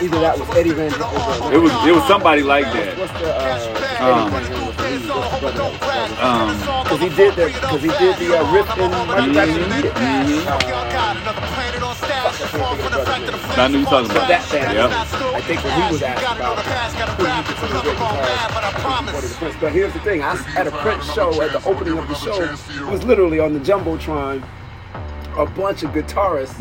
either 0.02 0.20
that 0.20 0.38
was 0.38 0.48
Eddie 0.56 0.72
Van 0.72 0.90
Halen. 0.90 1.52
it 1.52 1.56
was, 1.58 1.72
it 1.86 1.92
was 1.96 2.04
somebody 2.06 2.42
like 2.42 2.64
that. 2.66 2.98
What's 2.98 3.12
the 3.16 3.32
uh, 3.32 4.04
Um, 4.04 4.28
Eddie 4.28 4.30
Van 4.30 4.44
Halen 4.44 4.66
was 4.68 4.76
the 4.76 4.82
lead? 4.84 5.00
What's 5.08 5.30
the 5.32 5.38
brother 5.40 5.56
that 5.56 5.72
was- 5.72 5.80
Um, 6.20 6.52
Because 6.84 7.00
he 7.00 7.08
did 7.16 7.32
the 7.36 7.46
because 7.46 7.80
he 7.82 7.88
did 7.96 8.16
the 8.20 8.36
uh, 8.36 8.44
riff 8.52 8.68
in 8.76 8.90
Michael 8.90 9.32
Jackson 9.32 9.64
Beat 9.70 9.84
It. 9.88 9.96
I 9.96 9.98
knew 13.68 13.78
you 13.80 13.84
talking 13.84 14.10
about 14.10 14.28
That 14.28 14.44
band. 14.50 14.72
Yep. 14.76 14.90
I 14.90 14.92
think 15.40 15.64
when 15.64 15.72
he 15.80 15.84
was 15.92 16.02
asked 16.02 16.22
about 16.36 16.58
who 16.58 16.64
do 17.16 17.22
you 17.30 17.36
consider 17.44 17.78
a 17.78 17.80
great 17.80 17.96
guitarist, 17.96 18.00
he 19.00 19.12
quoted 19.12 19.30
Prince. 19.40 19.56
But 19.60 19.72
here's 19.72 19.92
the 19.92 20.00
thing: 20.00 20.22
I 20.22 20.36
had 20.36 20.66
a 20.66 20.70
Prince 20.70 21.12
show 21.12 21.40
at 21.42 21.52
the 21.52 21.62
opening 21.68 21.98
of 21.98 22.08
the 22.08 22.14
show 22.14 22.40
it 22.42 22.90
was 22.90 23.04
literally 23.04 23.38
on 23.40 23.52
the 23.54 23.60
jumbotron. 23.60 24.42
A 25.38 25.46
bunch 25.46 25.82
of 25.84 25.90
guitarists 25.92 26.58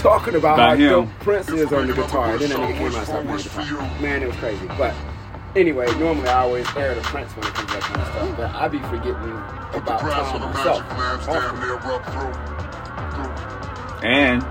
talking 0.00 0.34
about, 0.34 0.58
Mm. 0.58 0.58
About 0.58 0.58
how 0.58 0.74
him. 0.74 0.90
dope 0.90 1.08
Prince 1.20 1.48
is 1.50 1.72
on 1.72 1.86
the 1.86 1.92
guitar. 1.94 2.36
Then 2.38 2.50
that 2.50 2.58
nigga 2.58 2.74
came 2.76 2.86
out 2.88 2.94
and 2.96 3.06
started 3.06 3.28
playing 3.28 3.42
guitar. 3.68 4.00
Man, 4.02 4.22
it 4.22 4.26
was 4.26 4.36
crazy. 4.36 4.66
But 4.76 4.92
anyway, 5.56 5.86
normally 5.98 6.28
I 6.28 6.40
always 6.42 6.66
air 6.76 6.94
the 6.94 7.00
Prince 7.02 7.32
when 7.36 7.46
it 7.46 7.54
comes 7.54 7.68
to 7.70 7.74
that 7.74 7.82
kind 7.82 8.00
of 8.00 8.06
stuff. 8.08 8.36
But 8.36 8.50
I 8.54 8.68
be 8.68 8.78
forgetting 8.80 9.14
about 9.80 10.00
Tom 10.00 10.40
myself. 10.52 10.82
often. 11.28 12.44
And 14.04 14.42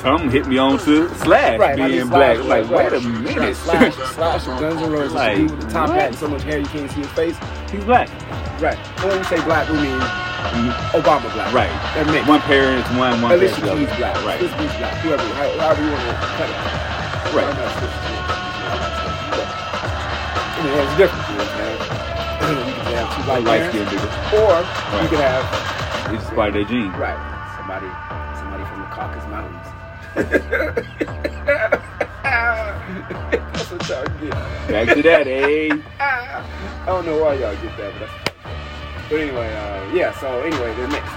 Tom 0.00 0.28
hit 0.30 0.46
me 0.46 0.58
on 0.58 0.78
to 0.80 1.08
Slash 1.16 1.58
Right, 1.58 1.78
I 1.80 1.88
being 1.88 2.00
mean, 2.00 2.08
black. 2.08 2.36
Slash, 2.36 2.48
like, 2.48 2.70
right, 2.70 2.92
wait 2.92 3.04
a 3.04 3.08
minute. 3.08 3.56
Slash, 3.56 3.94
Slash 3.94 4.44
from 4.44 4.60
Guns 4.60 4.82
N' 4.82 4.92
Roses, 4.92 5.12
Like, 5.14 5.36
dude 5.36 5.50
with 5.50 5.60
the 5.62 5.68
top 5.70 5.88
what? 5.88 5.98
hat 5.98 6.08
and 6.10 6.18
so 6.18 6.28
much 6.28 6.42
hair 6.42 6.58
you 6.58 6.66
can't 6.66 6.90
see 6.90 7.00
his 7.00 7.08
face. 7.10 7.36
He's 7.70 7.84
black. 7.84 8.08
Right. 8.60 8.76
When 9.02 9.16
we 9.18 9.24
say 9.24 9.40
black, 9.44 9.68
we 9.68 9.76
mean 9.78 9.98
Obama 10.92 11.32
black. 11.32 11.52
Right. 11.52 11.72
They're 11.94 12.04
mixed. 12.06 12.28
One 12.28 12.40
parent 12.42 12.84
is 12.84 12.90
one, 12.96 13.20
one 13.22 13.32
Alicia 13.32 13.60
parent 13.60 13.80
is 13.82 13.88
Keys 13.88 13.96
black. 13.98 14.16
Right. 14.24 14.40
This 14.40 14.52
Keys 14.54 14.74
black. 14.78 14.94
Whoever, 15.02 15.22
however 15.58 15.82
you 15.84 15.90
want 15.90 16.04
to 16.04 16.14
cut 16.36 16.48
it. 16.48 16.56
Right. 17.34 17.48
I'm 17.48 17.56
not 17.56 17.72
Alicia 17.74 17.88
Keys. 18.04 18.24
I 20.54 20.60
mean, 20.64 20.72
there's 20.74 20.92
a 20.92 20.96
difference. 20.96 21.28
You 21.28 21.36
know 21.36 21.44
what 21.44 21.54
You 22.44 22.84
can 22.84 22.94
have 22.94 23.08
two 23.16 23.22
Light 23.28 23.42
black 23.44 23.62
skinned 23.70 23.88
parents, 23.88 24.16
or 24.34 24.54
you 25.02 25.08
can 25.08 25.20
have 25.24 25.44
It's 26.14 26.24
just 26.24 26.36
of 26.36 26.52
their 26.54 26.64
gene. 26.64 26.92
right 26.92 27.18
somebody, 27.56 27.88
somebody 28.38 28.64
from 28.68 28.80
the 28.80 28.88
Caucasus 28.92 29.28
Mountains. 29.30 29.68
That's 32.24 33.70
what 33.70 33.88
y'all 33.88 34.04
get. 34.20 34.30
Back 34.68 34.94
to 34.94 35.02
that, 35.02 35.26
eh? 35.26 35.76
I 36.00 36.86
don't 36.86 37.06
know 37.06 37.22
why 37.22 37.34
y'all 37.34 37.54
get 37.56 37.76
that, 37.78 37.92
but 37.98 38.08
that's 38.24 38.33
but 39.08 39.20
anyway, 39.20 39.52
uh, 39.54 39.92
yeah. 39.92 40.12
So 40.18 40.40
anyway, 40.40 40.74
they're 40.74 40.88
mixed, 40.88 41.12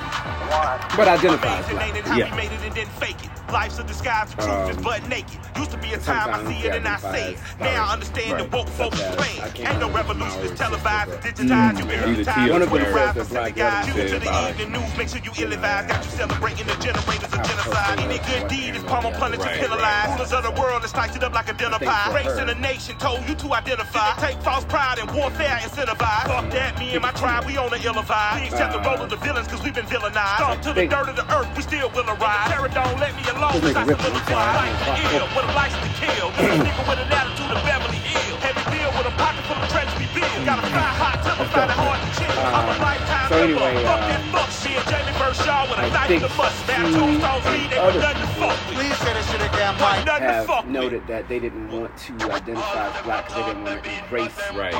but 0.96 1.07
identify 1.07 1.60
as 1.60 1.69
black. 1.69 1.96
How 2.05 2.17
Yeah. 2.17 2.31
we 2.31 2.38
made 2.38 2.51
it 2.51 2.62
and 2.63 2.74
didn't 2.74 2.91
fake 2.93 3.17
it. 3.24 3.29
Life's 3.51 3.79
a 3.79 3.84
disguise, 3.84 4.29
the 4.31 4.41
truth 4.43 4.69
is 4.72 4.77
Um, 4.77 4.84
butt 4.84 5.07
naked. 5.07 5.39
Used 5.55 5.72
to 5.72 5.77
be 5.77 5.93
a 5.93 5.98
time 5.98 6.34
I 6.34 6.43
see 6.51 6.67
it 6.67 6.75
and 6.75 6.88
I 6.88 6.98
say 6.98 7.31
it. 7.34 7.39
Now 7.60 7.86
I 7.88 7.93
understand 7.93 8.39
the 8.39 8.43
woke 8.46 8.67
folks 8.69 9.00
playing. 9.15 9.41
Ain't 9.67 9.79
no 9.79 9.89
revolution, 9.89 10.39
it's 10.43 10.60
televised, 10.60 11.12
it's 11.13 11.39
digitized. 11.39 11.77
You 11.79 11.86
Mm, 11.86 11.88
been 11.88 12.00
either 12.00 12.07
hypnotized. 12.10 12.38
Tia 12.43 12.51
One 12.53 12.62
of 12.62 12.69
them 12.69 12.79
You 12.79 12.86
says 12.86 12.93
arrive 12.96 13.15
that 13.15 13.25
for 13.27 13.34
black 13.34 13.55
guys. 13.55 13.86
women 13.88 13.96
Tune 13.96 14.10
said 14.10 14.22
to 14.22 14.27
the 14.27 14.50
evening 14.50 14.72
news, 14.74 14.98
make 14.98 15.10
sure 15.10 15.19
you 15.24 15.31
ill-advised. 15.43 15.88
Got 15.88 16.03
you 16.05 16.12
celebrating 16.12 16.67
the 16.67 16.75
generators 16.75 17.31
of 17.34 17.41
genocide. 17.48 18.00
Any 18.00 18.19
good 18.19 18.48
deed 18.50 18.75
is 18.75 18.84
palm 18.84 19.03
punished 19.13 19.41
at. 19.43 19.51
and 19.51 19.62
penalized. 19.62 20.12
Rulers 20.19 20.34
of 20.34 20.43
the 20.43 20.51
world 20.62 20.84
is 20.84 20.91
sliced 20.91 21.15
it 21.15 21.24
up 21.24 21.34
like 21.34 21.48
a 21.50 21.53
dinner 21.53 21.79
pie. 21.79 22.12
Race 22.13 22.38
in 22.38 22.48
the 22.48 22.55
nation 22.55 22.98
told 22.98 23.24
you 23.29 23.36
to 23.36 23.53
identify. 23.53 24.12
Take 24.19 24.41
false 24.41 24.65
pride 24.65 25.00
and 25.00 25.10
warfare 25.12 25.57
incentivized. 25.63 26.27
Fuck 26.27 26.50
that, 26.51 26.77
me 26.79 26.91
and 26.93 27.01
my 27.01 27.12
tribe, 27.12 27.46
we 27.46 27.55
on 27.57 27.69
the 27.69 27.79
ill 27.86 27.93
vibe. 27.96 28.41
We 28.41 28.48
accept 28.48 28.74
the 28.74 28.79
role 28.81 29.01
of 29.01 29.10
the 29.10 29.15
villains 29.17 29.48
cause 29.48 29.63
we've 29.63 29.74
been 29.74 29.86
villainized. 29.86 30.16
Stomp 30.17 30.62
to 30.65 30.74
the 30.74 30.89
dirt 30.89 31.13
of 31.13 31.15
the 31.15 31.25
earth, 31.29 31.45
we 31.53 31.62
still 31.62 31.93
will 31.93 32.09
arrive. 32.09 32.50
Terror 32.50 32.74
don't 32.74 32.97
let 32.97 33.13
me 33.13 33.21
alone, 33.29 33.53
This 33.62 33.69
cause 33.69 33.77
I 33.77 33.86
nigga 33.86 34.01
ripping, 34.01 34.17
still 34.25 34.33
I'm 34.33 34.50
sorry, 34.50 34.57
like 34.57 34.74
I'm 34.74 34.97
sorry. 34.97 35.13
ill 35.13 35.29
with 35.29 35.45
a 35.45 35.53
license 35.53 35.83
to 35.86 35.91
kill. 35.93 36.27
This 36.33 36.41
a 36.41 36.57
mm. 36.57 36.65
nigga 36.65 36.83
with 36.89 37.05
an 37.05 37.09
attitude 37.13 37.51
of 37.53 37.62
Beverly 37.62 38.01
Hills. 38.01 38.39
Heavy 38.41 38.63
bill 38.65 38.91
with 38.97 39.13
a 39.13 39.15
pocket 39.21 39.45
full 39.45 39.62
of 39.62 39.69
treasury 39.69 40.09
bills. 40.17 40.41
Got 40.41 40.57
a 40.57 40.65
mm. 40.65 40.74
fly 40.74 40.89
hot 40.97 41.17
temper, 41.21 41.45
find 41.53 41.69
it 41.69 41.77
hard 41.77 42.01
to 42.01 42.09
chill. 42.17 42.33
Uh, 42.33 42.57
I'm 42.57 42.65
a 42.65 42.75
lifetime 42.81 43.29
so 43.29 43.38
anyway, 43.38 43.74
member. 43.77 43.93
Fuck 43.93 44.01
uh, 44.01 44.09
that 44.09 44.24
fuck 44.33 44.50
shit. 44.57 44.81
Jamie 44.89 45.13
Burnshaw 45.21 45.62
with 45.69 45.77
a 45.77 45.86
I 45.86 45.89
knife 45.93 46.09
think 46.09 46.25
in 46.25 46.29
the 46.29 46.33
must. 46.33 46.57
Bad 46.65 46.81
the 46.81 46.97
tombstones 46.97 47.45
lead, 47.53 47.69
ain't 47.69 47.77
other 47.77 48.01
nothing 48.01 48.25
to 48.25 48.29
fuck 48.41 48.57
with. 48.65 48.74
Please 48.74 48.97
say 49.05 49.13
this 49.13 49.25
shit 49.29 49.37
again, 49.75 49.81
Ain't 49.81 49.81
Mike. 49.81 50.05
nothing 50.05 50.27
to 50.27 50.43
fuck 50.47 50.63
have 50.63 50.67
noted 50.69 51.07
that 51.07 51.27
they 51.27 51.39
didn't 51.39 51.69
want 51.71 51.95
to 51.97 52.13
identify 52.31 52.88
as 52.88 53.03
black 53.03 53.25
because 53.27 53.36
they 53.45 53.47
didn't 53.53 53.63
want 53.63 53.83
to 53.83 54.03
embrace 54.03 54.38
Right. 54.55 54.74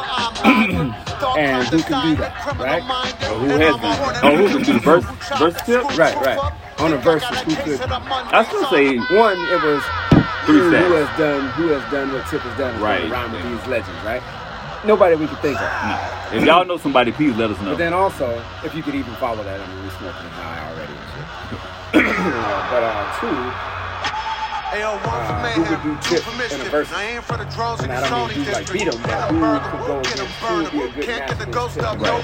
And 1.37 1.63
who 1.67 1.81
can 1.83 2.15
do 2.15 2.15
that, 2.21 2.35
right? 2.59 2.83
Or 3.31 3.39
who 3.39 3.47
has 3.47 3.75
been. 3.79 4.27
Oh, 4.27 4.35
who 4.35 4.47
can 4.59 4.63
do 4.63 4.79
verse- 4.79 5.05
verse 5.39 5.55
tip? 5.63 5.83
Right, 5.97 6.15
right. 6.19 6.51
On 6.79 6.91
a 6.91 6.97
verse, 6.97 7.23
who 7.23 7.55
could- 7.55 7.79
I 7.81 8.43
still 8.43 8.65
say 8.69 8.97
One, 9.15 9.39
it 9.39 9.61
was 9.63 9.83
Three 10.45 10.59
who, 10.59 10.71
who 10.71 10.93
has 10.99 11.17
done 11.17 11.47
who 11.51 11.67
has 11.69 11.91
done 11.91 12.11
what 12.11 12.27
Tip 12.27 12.41
has 12.41 12.57
done. 12.57 12.81
Right. 12.81 13.01
gonna 13.03 13.13
Rhyme 13.13 13.31
with 13.31 13.43
these 13.43 13.67
legends, 13.67 14.03
right? 14.03 14.21
nobody 14.85 15.15
we 15.15 15.27
could 15.27 15.39
think 15.39 15.55
of. 15.55 15.63
Nah. 15.63 16.35
If 16.35 16.43
y'all 16.43 16.65
know 16.65 16.77
somebody, 16.77 17.11
please 17.13 17.35
let 17.37 17.49
us 17.51 17.59
know. 17.61 17.71
But 17.71 17.77
then 17.77 17.93
also, 17.93 18.43
if 18.65 18.75
you 18.75 18.83
could 18.83 18.95
even 18.95 19.13
follow 19.15 19.43
that, 19.43 19.61
I 19.61 19.67
mean, 19.67 19.83
we 19.83 19.89
smoking 19.91 20.27
high 20.35 20.59
already 20.71 20.91
and 20.91 21.07
shit. 21.15 22.03
but 22.71 22.83
uh, 22.83 23.19
two, 23.21 23.29
Ayo, 23.29 23.51
one 23.53 23.71
for 23.71 23.82
Uh, 24.81 25.69
would 25.69 25.83
do 25.83 25.97
two 26.01 26.21
for 26.21 26.51
in 26.53 26.61
a 26.61 26.63
verse? 26.65 26.91
I 26.91 27.03
aim 27.05 27.21
for 27.21 27.37
the 27.37 27.45
drones 27.45 27.81
And 27.81 27.91
in 27.91 27.97
I 27.97 28.01
the 28.01 28.07
don't 28.09 28.27
mean 28.29 28.37
Sony 28.39 28.45
who, 28.45 28.51
like, 28.53 28.71
beat 28.73 28.87
'em, 28.87 29.01
but 29.03 29.29
who 29.29 29.77
could 29.77 29.85
go 29.87 29.99
against 29.99 30.21
who 30.41 30.63
would 30.63 30.71
be 30.71 30.81
a 30.81 30.87
good 30.89 31.05
Can't 31.05 31.27
get 31.27 31.37
the 31.39 31.45
match 31.45 31.53
ghost 31.53 31.77
against 31.77 31.85
up, 31.85 31.99
Tip. 31.99 32.07
no 32.07 32.15
Right. 32.15 32.23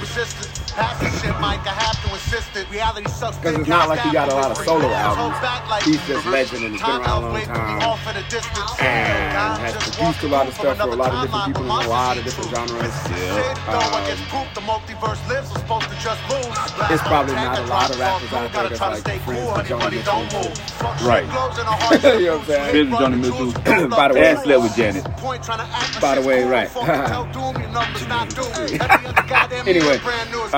Resistance. 0.78 1.22
Shit, 1.22 1.40
Mike. 1.42 1.66
I 1.66 1.74
have 1.74 1.98
to 2.06 2.14
insist 2.14 2.56
it. 2.56 2.70
Reality 2.70 3.10
sucks. 3.10 3.38
Because 3.38 3.60
it's 3.60 3.68
not 3.70 3.90
like 3.90 4.00
he 4.02 4.12
got 4.12 4.32
a 4.32 4.36
lot 4.36 4.52
of 4.52 4.58
solo 4.58 4.90
albums. 4.90 5.38
He's 5.86 6.02
just 6.08 6.26
legend 6.28 6.66
and 6.66 6.76
has 6.78 6.82
been 6.82 7.02
around 7.02 7.24
a 7.24 7.30
long 7.30 7.42
time. 7.44 8.00
in 8.10 8.16
the 8.16 8.30
distance. 8.30 8.72
And 8.80 9.60
has 9.62 9.74
produced 9.96 10.24
a 10.24 10.28
lot 10.28 10.48
of 10.48 10.54
stuff 10.54 10.78
for 10.78 10.90
a 10.90 10.96
lot 10.96 11.14
of 11.14 11.22
different 11.24 11.46
people 11.48 11.64
in 11.80 11.86
a 11.86 11.90
lot 11.90 12.18
of 12.18 12.24
different 12.24 12.50
genres. 12.56 12.94
Shit, 13.10 13.56
though, 13.66 13.80
I 13.80 14.00
um, 14.00 14.06
guess 14.08 14.22
poop, 14.30 14.48
the 14.54 14.62
multiverse 14.62 15.22
lives, 15.30 15.50
was 15.52 15.62
supposed 15.62 15.90
to 15.90 15.96
just 16.00 16.22
lose. 16.30 16.58
It's 16.92 17.04
probably 17.04 17.36
not 17.36 17.60
a 17.60 17.66
lot 17.66 17.90
of 17.90 18.00
rappers 18.00 18.34
out 18.34 18.52
there 18.52 18.70
gotta 18.70 18.76
that's 18.76 19.06
like 19.08 19.22
friends 19.24 19.42
cool, 19.42 19.54
with 19.58 19.68
Joni 19.68 19.92
Mitchell. 19.92 20.22
move. 20.34 21.06
Right. 21.06 21.26
glows 21.30 21.58
in 21.60 21.66
the 21.66 21.72
heart, 21.72 22.04
You 22.04 22.26
know 22.26 22.38
what 22.38 22.42
I'm 22.42 22.46
saying? 22.48 22.72
Friends 22.72 22.92
with 22.92 23.00
Joni 23.00 23.64
Mitchell. 23.66 23.90
By 23.90 24.08
the 24.08 24.14
way- 24.16 24.28
And 24.30 24.40
slept 24.40 24.62
with 24.64 24.76
Janet. 24.76 25.04
Point 25.18 25.44
trying 25.44 25.60
to 25.60 25.66
act 25.76 25.94
like 25.96 26.02
By 26.02 26.16
the 26.16 26.28
way, 26.28 26.44
right. 26.44 26.70
fucking 26.70 27.06
tell 27.12 27.26
Doom 27.32 27.62
your 27.62 27.72
numbers 27.72 28.08
not 28.08 28.30
due. 28.36 28.42
Every 28.44 28.80
other 28.80 29.24
goddamn 29.28 29.68
Anyway, 29.68 29.98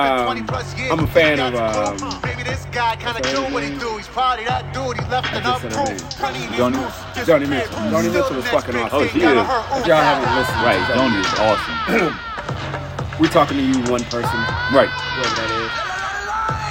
year 0.04 0.24
brand 0.24 0.38
new. 0.38 0.42
It's 0.42 0.42
been 0.42 0.42
um, 0.42 0.42
20 0.42 0.42
plus 0.48 0.78
years. 0.78 0.90
I'm 0.92 1.00
a 1.00 1.06
fan 1.06 1.40
of, 1.40 1.54
um, 1.54 2.20
Maybe 2.24 2.42
this 2.42 2.64
guy 2.72 2.96
kind 2.96 3.16
of 3.18 3.24
her 3.26 3.52
what 3.52 3.62
he 3.64 3.70
do. 3.78 3.96
He's 3.96 4.08
probably 4.08 4.44
that 4.46 4.72
dude. 4.74 4.96
He 4.98 5.04
left 5.10 5.28
enough 5.34 5.62
just 5.62 5.62
said 5.62 5.72
her 5.72 5.84
proof. 5.86 6.00
name. 6.00 6.18
Honey, 6.18 6.38
these 6.46 6.58
Joni- 6.58 6.90
Joni 7.28 7.46
Mitchell. 7.48 7.76
Joni 7.92 8.10
Mitchell 8.12 8.36
is 8.38 8.48
fucking 8.48 8.76
awesome. 8.76 8.98
Oh, 8.98 9.06
she 9.06 9.18
is. 9.18 9.24
out 9.24 9.36
of 9.38 9.46
her. 9.46 9.60
Ooh, 9.62 9.80
If 9.80 9.86
y'all 9.86 10.02
haven't 10.02 10.32
listened, 10.36 10.62
Right, 10.66 10.82
Joni 10.92 11.18
is 11.22 11.32
awesome. 11.38 11.78
we're 13.20 13.28
talking 13.32 13.56
to 13.58 13.64
you, 13.64 13.78
one 13.90 14.04
person, 14.10 14.38
Right. 14.72 14.90
whoever 14.90 15.34
that 15.36 15.50
is. 15.62 15.72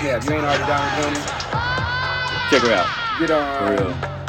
Yeah, 0.01 0.17
if 0.17 0.25
you 0.25 0.33
ain't 0.33 0.43
already 0.45 0.65
down 0.65 0.81
with 0.81 0.97
Joni, 0.97 1.21
Check 2.49 2.61
her 2.63 2.73
out. 2.73 2.87
get 3.19 3.31
on. 3.31 3.77
For 3.77 3.83
real. 3.83 4.20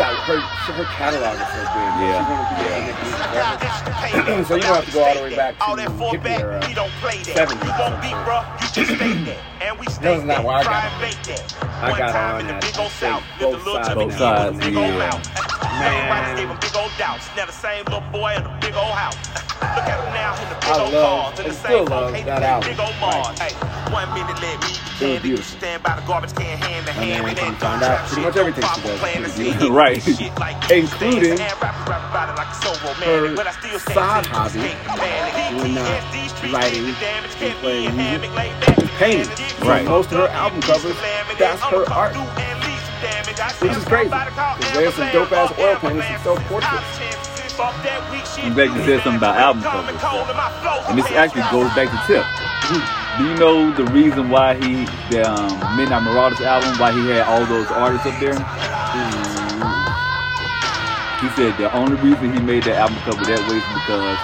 Got 0.00 0.16
her 0.24 0.40
her 0.40 0.84
catalog 0.96 1.36
is 1.36 1.44
so 1.52 1.60
big. 1.60 1.92
Yeah. 2.00 2.24
She's 2.24 2.24
one 2.24 2.40
of 2.40 2.48
the 2.48 2.56
people 2.56 2.72
that 2.72 2.88
make 2.88 4.46
so 4.48 4.54
you 4.56 4.62
don't 4.62 4.76
have 4.80 4.86
to 4.86 4.92
go 4.96 5.04
all 5.04 5.14
the 5.14 5.22
way 5.28 5.36
back 5.36 5.58
to 5.58 5.64
all 5.64 5.76
that 5.76 5.92
fall 6.00 6.12
hippie 6.16 6.24
back, 6.24 6.40
era, 6.40 6.66
he 6.66 6.72
don't 6.72 6.90
play 7.04 7.20
that. 7.28 7.36
70s 7.36 7.60
You 7.60 7.68
or 7.68 7.76
won't 7.84 8.00
beat, 8.00 8.16
something. 8.16 8.24
bro. 8.24 8.40
You 8.40 8.68
just 8.72 8.90
stay 8.96 9.12
there. 9.28 9.42
And 9.60 9.76
we 9.76 9.84
stay 9.92 10.00
That's 10.16 10.24
not 10.24 10.40
there. 10.40 10.46
where 10.48 10.56
I 10.56 10.64
got 10.64 10.72
Try 10.72 10.88
on. 10.88 11.00
that. 11.04 11.52
I 11.60 11.90
One 11.92 11.98
got 12.00 12.12
time 12.16 12.34
on 12.34 12.40
in 12.40 12.46
the 12.48 12.56
big 12.64 12.76
old 12.80 12.92
south. 12.96 13.22
both 13.36 13.60
little 13.60 13.76
sides 13.76 13.88
Jimmy 13.92 14.04
Both 14.08 14.16
sides, 14.16 14.56
with 14.56 14.64
the 14.64 14.80
old 14.80 14.88
yeah. 14.88 15.04
mouth. 15.04 15.24
Everybody 15.84 16.28
gave 16.40 16.48
him 16.48 16.58
big 16.64 16.76
old 16.80 16.92
doubts. 16.96 17.24
Now 17.36 17.44
the 17.44 17.52
same 17.60 17.84
little 17.84 18.06
boy 18.08 18.30
in 18.40 18.42
a 18.48 18.52
big 18.64 18.72
old 18.80 18.96
house. 18.96 19.20
Look 19.76 19.84
at 19.84 20.00
him 20.00 20.16
now 20.16 20.32
in 20.40 20.48
the 20.48 20.56
big 20.64 20.72
I 20.72 20.80
old 20.80 20.92
love- 20.96 21.36
cars. 21.36 21.40
In 21.40 21.44
the 21.44 21.52
still 21.60 21.84
love 21.84 22.08
that 22.16 22.24
hating 22.24 22.48
album. 22.48 22.64
Big 22.72 22.80
old 22.80 22.96
Mars. 23.04 23.36
Hey, 23.36 23.52
one 23.92 24.08
minute 24.16 24.40
let 24.40 24.56
me 24.64 24.72
be 25.00 25.06
candy. 25.06 25.28
You 25.28 25.34
beautiful. 25.36 25.58
stand 25.58 25.82
by 25.82 25.94
the 25.96 26.06
garbage 26.06 26.34
can 26.34 26.58
hand 26.58 26.86
to 26.86 26.92
hand. 26.92 27.26
then 27.26 27.28
and 27.28 27.36
then 27.38 27.54
found 27.56 27.82
out 27.82 28.06
pretty 28.06 28.22
much 28.22 28.36
everything 28.36 28.62
she 28.62 28.68
Papa 28.68 28.82
does 28.82 28.94
is 28.94 29.00
playing 29.00 29.22
the 29.22 29.28
pretty 29.30 29.70
Right. 29.70 29.96
Like 30.38 30.70
Including 30.70 31.40
and 31.40 31.56
rap, 31.62 31.88
rap 31.88 32.02
about 32.10 32.28
it 32.30 32.36
like 32.38 32.48
it's 32.52 32.62
so 32.62 32.70
romantic. 32.84 33.30
her 33.30 33.36
But 33.36 33.46
I 33.46 33.52
still 33.52 33.70
can't 33.80 33.96
side 33.96 34.24
seem 34.24 34.32
to 34.32 34.38
hobby 34.38 34.58
escape 34.60 34.78
the 34.84 34.90
panic. 35.00 35.60
doing, 35.60 35.78
uh, 35.78 36.28
street 36.28 36.52
writing 36.52 36.84
the 36.86 36.92
damage, 37.00 37.30
and 37.30 37.40
kept 37.40 37.54
me 37.54 37.60
playing 37.60 37.84
in 37.90 37.96
music 37.96 38.30
laid 38.36 38.54
back 38.60 38.78
and 38.78 38.90
painting. 39.00 39.28
and 39.30 39.38
So 39.60 39.66
Right. 39.68 39.84
most 39.84 40.12
of 40.12 40.18
her 40.20 40.28
album 40.28 40.60
covers, 40.62 40.96
that's 41.38 41.62
her 41.72 41.84
art. 41.92 42.14
Which 43.60 43.72
is 43.72 43.84
crazy, 43.84 44.10
'cause 44.10 44.72
there's 44.72 44.94
some 44.94 45.10
dope-ass 45.12 45.52
oil 45.58 45.76
paintings 45.76 46.04
and 46.08 46.22
self-portraits. 46.22 47.00
I'm 47.58 48.54
glad 48.54 48.68
you 48.76 48.84
said 48.84 49.02
something 49.02 49.16
about 49.16 49.36
album 49.36 49.62
covers. 49.62 50.88
And 50.88 50.98
this 50.98 51.10
actually 51.12 51.42
goes 51.50 51.72
back 51.74 51.88
to 51.90 52.00
Tip. 52.06 52.96
Do 53.18 53.24
you 53.24 53.34
know 53.34 53.72
the 53.72 53.84
reason 53.92 54.30
why 54.30 54.54
he, 54.54 54.86
the 55.10 55.28
um, 55.28 55.76
Midnight 55.76 56.04
Marauders 56.04 56.40
album, 56.40 56.78
why 56.78 56.92
he 56.92 57.08
had 57.08 57.26
all 57.26 57.44
those 57.44 57.66
artists 57.70 58.06
up 58.06 58.18
there? 58.20 58.34
He 61.20 61.28
said 61.36 61.58
the 61.58 61.70
only 61.74 61.96
reason 61.96 62.32
he 62.32 62.40
made 62.40 62.62
that 62.64 62.76
album 62.76 62.96
cover 62.98 63.22
that 63.24 63.40
way 63.50 63.58
is 63.58 63.68
because 63.76 64.16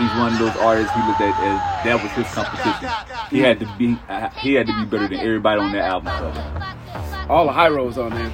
each 0.00 0.10
one 0.18 0.32
of 0.32 0.38
those 0.40 0.56
artists 0.56 0.92
he 0.92 1.00
looked 1.06 1.20
at 1.20 1.38
as 1.38 1.84
that 1.84 2.02
was 2.02 2.10
his 2.12 2.26
competition. 2.34 2.88
He 3.30 3.38
had 3.38 3.60
to 3.60 3.66
be, 3.78 3.96
uh, 4.08 4.28
he 4.30 4.54
had 4.54 4.66
to 4.66 4.72
be 4.72 4.84
better 4.86 5.06
than 5.06 5.20
everybody 5.20 5.60
on 5.60 5.72
that 5.72 5.84
album 5.84 6.12
cover. 6.12 7.30
All 7.30 7.46
the 7.46 7.52
high 7.52 7.68
roads 7.68 7.96
on 7.96 8.10
there. 8.10 8.32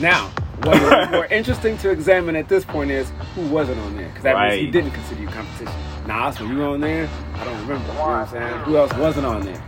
Now, 0.00 0.28
what 0.62 0.76
is 0.80 1.10
more 1.12 1.26
interesting 1.26 1.76
to 1.78 1.90
examine 1.90 2.36
at 2.36 2.48
this 2.48 2.64
point 2.64 2.90
is 2.90 3.12
who 3.34 3.42
wasn't 3.48 3.78
on 3.80 3.96
there. 3.96 4.08
Because 4.08 4.22
that 4.24 4.38
means 4.48 4.60
he 4.60 4.70
didn't 4.70 4.90
consider 4.92 5.22
you 5.22 5.28
competition. 5.28 5.74
Nas, 6.06 6.38
were 6.40 6.46
you 6.46 6.62
on 6.62 6.80
there? 6.80 7.08
I 7.34 7.44
don't 7.44 7.60
remember. 7.62 7.86
You 7.88 7.94
know 7.94 8.00
what 8.00 8.08
I'm 8.10 8.28
saying? 8.28 8.58
Who 8.64 8.76
else 8.76 8.92
wasn't 8.94 9.26
on 9.26 9.42
there? 9.42 9.62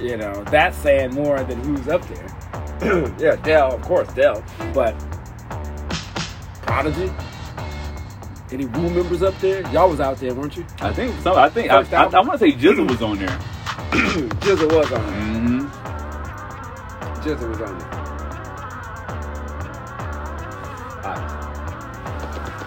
You 0.00 0.16
know, 0.16 0.42
that's 0.44 0.76
saying 0.78 1.14
more 1.14 1.42
than 1.44 1.62
who's 1.62 1.88
up 1.88 2.02
there. 2.08 3.14
yeah, 3.18 3.36
Del, 3.36 3.74
of 3.74 3.82
course, 3.82 4.12
Del. 4.14 4.42
But 4.74 4.98
Prodigy? 6.62 7.12
Any 8.50 8.66
Wu 8.66 8.90
members 8.90 9.22
up 9.22 9.38
there? 9.38 9.62
Y'all 9.70 9.88
was 9.88 10.00
out 10.00 10.18
there, 10.18 10.34
weren't 10.34 10.56
you? 10.56 10.66
I 10.80 10.92
think 10.92 11.18
some. 11.20 11.38
I 11.38 11.48
think 11.48 11.70
I, 11.70 11.82
First 11.82 11.94
I, 11.94 12.02
album? 12.02 12.14
I 12.14 12.20
want 12.28 12.40
to 12.40 12.50
say 12.50 12.52
Jizzle 12.52 12.88
was 12.88 13.00
on 13.00 13.18
there. 13.18 13.28
GZA 13.92 14.76
was 14.76 14.92
on 14.92 15.06
there. 15.06 15.22
hmm 15.22 15.60
GZA 17.22 17.48
was 17.48 17.60
on 17.60 17.78
there. 17.78 18.01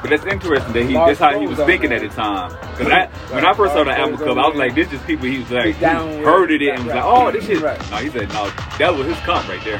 But 0.06 0.22
that's 0.22 0.32
interesting 0.32 0.74
that 0.74 0.84
he 0.86 0.94
that's 0.94 1.20
how 1.20 1.40
he 1.40 1.48
was 1.48 1.58
thinking 1.58 1.92
at 1.92 2.00
the 2.00 2.10
time. 2.10 2.52
Because 2.78 2.94
I, 2.94 3.08
when 3.34 3.44
I 3.44 3.56
first 3.56 3.74
saw 3.74 3.84
the 3.84 3.98
album 3.98 4.20
cover, 4.20 4.40
I 4.40 4.48
was 4.50 4.56
like, 4.56 4.76
this 4.76 4.88
just 4.88 5.04
people 5.08 5.26
he 5.26 5.40
was 5.40 5.50
like 5.50 5.78
heard 5.78 6.52
it 6.52 6.62
and 6.62 6.86
was 6.86 6.94
like, 6.94 7.04
oh, 7.04 7.32
this 7.32 7.44
shit. 7.48 7.60
No, 7.60 7.98
he 7.98 8.12
said 8.12 8.30
no, 8.30 8.52
that 8.78 8.94
was 8.96 9.08
his 9.08 9.18
comp 9.22 9.50
right 9.50 9.64
there. 9.64 9.80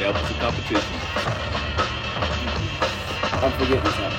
That 0.00 0.14
was 0.14 0.26
the 0.26 0.34
competition. 0.40 0.82
I'm 3.38 3.52
forgetting 3.52 3.92
something. 3.92 4.13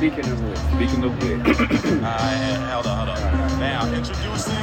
Speaking 0.00 0.32
of 0.32 0.42
which, 0.48 0.58
Speaking 0.80 1.04
of 1.04 1.12
which, 1.22 1.60
Uh, 2.02 2.72
hold 2.72 2.86
on, 2.86 3.06
hold 3.06 3.18
on. 3.20 3.60
Now, 3.60 3.84
introducing 3.92 4.56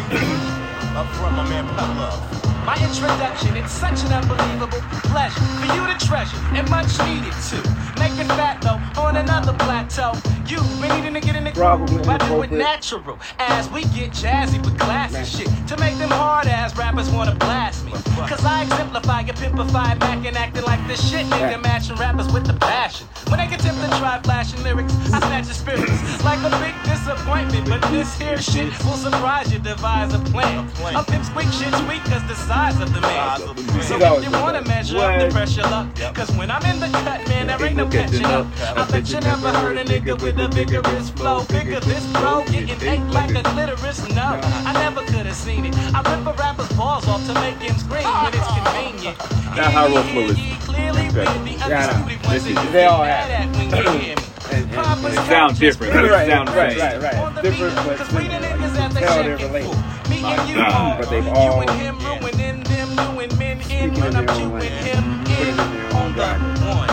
up 0.97 1.05
front, 1.13 1.37
my 1.37 1.47
man 1.47 1.67
Pep 1.77 1.93
Love. 2.01 2.65
My 2.65 2.73
introduction, 2.81 3.55
it's 3.55 3.71
such 3.71 4.03
an 4.05 4.13
unbelievable 4.13 4.81
pleasure 5.13 5.39
for 5.61 5.67
you 5.75 5.85
to 5.85 6.05
treasure 6.07 6.37
and 6.57 6.67
much 6.71 6.89
needed 7.05 7.37
to. 7.53 7.61
Make 7.99 8.13
it 8.19 8.27
fat 8.37 8.61
though 8.61 9.01
on 9.01 9.17
another 9.17 9.53
plateau. 9.53 10.13
You've 10.47 10.63
been 10.81 10.95
needing 10.95 11.13
to 11.13 11.19
get 11.19 11.35
in 11.35 11.43
the 11.43 11.51
Probably 11.51 11.95
groove. 11.95 12.07
I 12.07 12.17
do 12.29 12.41
it 12.41 12.51
natural 12.51 13.19
as 13.39 13.69
we 13.69 13.81
get 13.95 14.11
jazzy 14.11 14.63
with 14.63 14.79
classy 14.79 15.25
shit 15.25 15.49
to 15.67 15.77
make 15.77 15.97
them 15.97 16.09
hard 16.09 16.47
ass 16.47 16.77
rappers 16.77 17.09
wanna 17.09 17.35
blast 17.35 17.85
me. 17.85 17.91
Cause 17.91 18.45
I 18.45 18.63
exemplify 18.63 19.21
your 19.21 19.35
pimpified 19.35 19.99
back 19.99 20.25
and 20.25 20.37
acting 20.37 20.63
like 20.63 20.85
this 20.87 21.01
shit 21.09 21.25
nigga 21.27 21.61
matching 21.61 21.97
rappers 21.97 22.31
with 22.31 22.45
the 22.45 22.53
passion. 22.53 23.07
When 23.27 23.39
they 23.39 23.53
attempt 23.53 23.81
to 23.81 23.89
try 23.99 24.19
flashing 24.23 24.63
lyrics, 24.63 24.93
I 25.11 25.19
snatch 25.19 25.45
your 25.45 25.53
spirits 25.53 26.23
like 26.23 26.39
a 26.39 26.51
big 26.63 26.75
disappointment. 26.83 27.67
But 27.67 27.81
this 27.91 28.17
here 28.17 28.41
shit 28.41 28.71
will 28.85 28.93
surprise 28.93 29.51
you, 29.51 29.59
devise 29.59 30.13
a 30.13 30.19
plan. 30.19 30.69
A 30.95 31.03
pimp 31.03 31.25
squeak 31.25 31.51
shit 31.51 31.73
sweet 31.83 32.03
cause 32.05 32.25
the 32.27 32.35
size 32.35 32.79
of 32.79 32.93
the 32.93 33.01
man. 33.01 33.39
So 33.81 33.95
if 33.97 34.23
you 34.23 34.31
wanna 34.31 34.63
that. 34.63 34.76
Measure 34.93 35.05
up 35.05 35.19
the 35.27 35.33
pressure 35.33 35.61
luck, 35.63 36.15
cause 36.15 36.31
when 36.31 36.51
I'm 36.51 36.63
in 36.65 36.79
the 36.79 36.87
cut, 36.87 37.27
man, 37.27 37.47
there 37.47 37.63
ain't 37.63 37.75
no 37.75 37.87
catching 37.87 38.25
up. 38.25 38.47
I 38.75 38.89
bet 38.89 39.09
you 39.09 39.19
never 39.19 39.49
heard 39.49 39.77
a 39.77 39.83
nigga 39.85 40.21
with 40.21 40.39
a 40.39 40.47
vigorous 40.47 41.09
flow. 41.11 41.41
Figure 41.41 41.79
this 41.81 42.05
bro 42.13 42.43
getting 42.45 42.81
ate 42.87 42.99
like 43.11 43.35
a 43.35 43.43
clitoris. 43.43 44.07
No, 44.15 44.39
I 44.65 44.73
never 44.73 45.01
could 45.01 45.25
have 45.25 45.35
seen 45.35 45.65
it. 45.65 45.75
I 45.93 45.99
rip 46.01 46.25
a 46.27 46.33
rapper's 46.37 46.71
balls 46.73 47.07
off 47.07 47.25
to 47.27 47.33
make 47.35 47.55
him 47.55 47.75
scream 47.77 48.03
when 48.03 48.33
it's 48.33 48.47
convenient. 48.47 49.17
Now 49.55 49.69
how 49.71 49.87
flow 49.87 50.21
is- 50.21 50.37
Clearly, 50.67 51.07
Okay. 51.07 51.23
Yeah, 51.23 51.31
I 51.31 51.69
know. 51.69 52.03
undisputed 52.03 52.25
ones 52.25 52.43
This 52.43 52.43
that 52.43 52.49
is- 52.59 52.63
you 52.65 52.71
they 52.71 52.85
all 52.85 53.03
have 53.03 53.29
mad 53.29 53.31
at 53.31 53.55
when 53.55 53.69
you 53.95 53.99
hear 53.99 54.15
me. 54.15 54.23
and, 54.51 54.63
and, 54.63 54.71
Papa's 54.71 55.13
it 55.13 55.25
sounds 55.25 55.59
different. 55.59 55.95
It 55.95 56.11
Right, 56.11 56.27
sounds 56.29 56.51
right, 56.51 56.77
right, 56.77 57.01
right. 57.01 57.41
Different, 57.41 57.75
but 57.75 57.85
but 57.87 57.97
'cause 57.97 58.11
we 58.13 58.27
the 58.27 58.33
similar. 58.33 58.47
niggas 58.47 58.75
You 58.75 58.81
at 58.81 58.91
the 58.93 58.99
can 58.99 59.07
tell 59.07 59.23
they're 59.23 59.37
related. 59.37 59.75
and 60.11 60.49
you 60.49 60.55
God. 60.55 60.97
But 60.99 61.09
they've 61.09 61.27
all- 61.29 61.63
in 63.77 63.93
when 64.01 64.15
I'm 64.15 64.27
chewing 64.27 64.71
him 64.71 65.03
in 65.39 65.49
in 65.49 65.55
their 65.57 65.85
own 65.95 65.95
on 65.95 66.13
the 66.13 66.19
jargon. 66.19 66.67
one. 66.77 66.89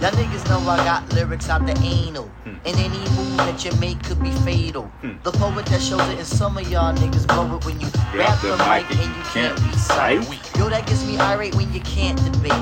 Y'all 0.00 0.10
niggas 0.12 0.48
know 0.48 0.60
I 0.70 0.76
got 0.78 1.12
lyrics 1.14 1.48
out 1.48 1.66
the 1.66 1.76
anal. 1.82 2.30
And 2.44 2.76
any 2.78 2.98
move 3.16 3.36
that 3.38 3.64
you 3.64 3.72
make 3.80 4.02
could 4.02 4.22
be 4.22 4.30
fatal. 4.46 4.90
The 5.22 5.32
poet 5.32 5.66
that 5.66 5.80
shows 5.82 6.06
it 6.08 6.18
in 6.18 6.24
some 6.24 6.56
of 6.58 6.70
y'all 6.70 6.94
niggas 6.94 7.26
blow 7.26 7.56
it 7.56 7.64
when 7.64 7.80
you 7.80 7.88
grab 8.12 8.40
the 8.40 8.56
mic 8.58 8.90
and 8.90 9.16
you 9.16 9.22
can't 9.32 9.58
recite. 9.66 10.20
Yo, 10.58 10.68
that 10.70 10.86
gets 10.86 11.04
me 11.06 11.18
irate 11.18 11.54
when 11.54 11.70
you 11.72 11.80
can't 11.80 12.16
debate. 12.32 12.52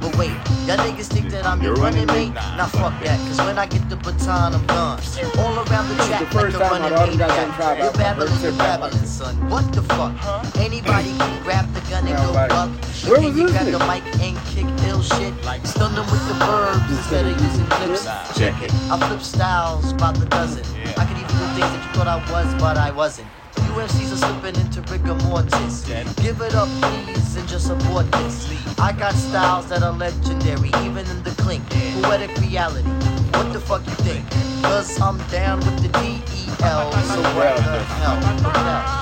But 0.00 0.16
wait, 0.16 0.30
y'all 0.66 0.76
niggas 0.78 1.06
think 1.06 1.30
that 1.30 1.46
I'm 1.46 1.62
your 1.62 1.74
running 1.74 2.06
mate? 2.06 2.34
Nah, 2.34 2.66
fuck 2.66 2.92
that, 3.04 3.18
cause 3.28 3.38
when 3.46 3.58
I 3.58 3.66
get 3.66 3.88
the 3.88 3.96
baton, 3.96 4.54
I'm 4.54 4.66
gone. 4.66 5.00
All 5.38 5.54
around 5.66 5.88
the 5.88 5.94
track 6.06 6.20
the 6.20 6.26
first 6.26 6.56
like 6.58 6.66
a 6.66 6.70
time 6.70 6.82
my 6.82 6.90
running 6.90 7.18
daughter 7.18 7.18
got 7.18 7.28
done 7.28 7.36
maniac. 7.36 7.56
tried 7.56 7.78
You're 7.78 7.86
out, 7.88 7.94
babbling, 7.94 8.28
first 8.28 8.42
you're 8.42 8.52
tip 8.52 8.60
out. 8.60 8.80
babbling, 8.80 9.06
son. 9.06 9.50
What 9.50 9.72
the 9.72 9.82
fuck? 9.82 10.14
Huh? 10.16 10.42
Anybody 10.60 11.12
can 11.16 11.42
grab 11.44 11.72
the 11.74 11.80
gun 11.90 12.06
and 12.08 12.16
go 12.16 12.26
Nobody. 12.26 12.48
buck. 12.54 12.70
Where 13.06 13.16
Can 13.20 13.24
was 13.26 13.36
you 13.36 13.42
this 13.46 13.52
grab 13.52 13.66
the 13.70 13.78
mic 13.86 14.04
and 14.20 14.36
kick 14.50 14.66
ill 14.88 15.02
shit? 15.02 15.34
Like, 15.44 15.64
Stun 15.66 15.94
them 15.94 16.06
with 16.10 16.26
the 16.28 16.34
verbs 16.44 16.90
instead 16.90 17.26
of 17.26 17.40
using 17.40 17.66
clips. 17.66 18.04
Check 18.38 18.54
it. 18.62 18.72
I 18.90 18.98
flip 19.08 19.20
styles 19.22 19.92
by 19.94 20.12
the 20.12 20.26
dozen. 20.26 20.64
I 20.98 21.04
could 21.06 21.16
even 21.18 21.28
do 21.30 21.46
things 21.54 21.70
that 21.70 21.82
you 21.86 21.90
thought 21.94 22.08
I 22.08 22.18
was, 22.32 22.52
but 22.60 22.76
I 22.76 22.90
wasn't. 22.90 23.28
UMCs 23.74 24.12
are 24.12 24.16
slipping 24.16 24.60
into 24.60 24.80
rigor 24.82 25.14
mortis. 25.26 25.84
Give 26.22 26.40
it 26.40 26.54
up, 26.54 26.68
please, 26.80 27.34
and 27.34 27.48
just 27.48 27.66
support 27.66 28.10
this. 28.12 28.48
I 28.78 28.92
got 28.92 29.14
styles 29.14 29.66
that 29.68 29.82
are 29.82 29.90
legendary, 29.90 30.68
even 30.84 31.04
in 31.10 31.22
the 31.24 31.34
clink. 31.42 31.68
Poetic 32.00 32.30
reality. 32.38 32.88
What 33.34 33.52
the 33.52 33.58
fuck 33.58 33.84
you 33.84 33.94
think? 34.06 34.24
Cause 34.62 35.00
I'm 35.00 35.18
down 35.28 35.58
with 35.58 35.82
the 35.82 35.88
D-E-L, 35.88 36.92
so? 36.92 37.22
What 37.34 37.56
the 37.58 37.82
hell? 37.98 38.44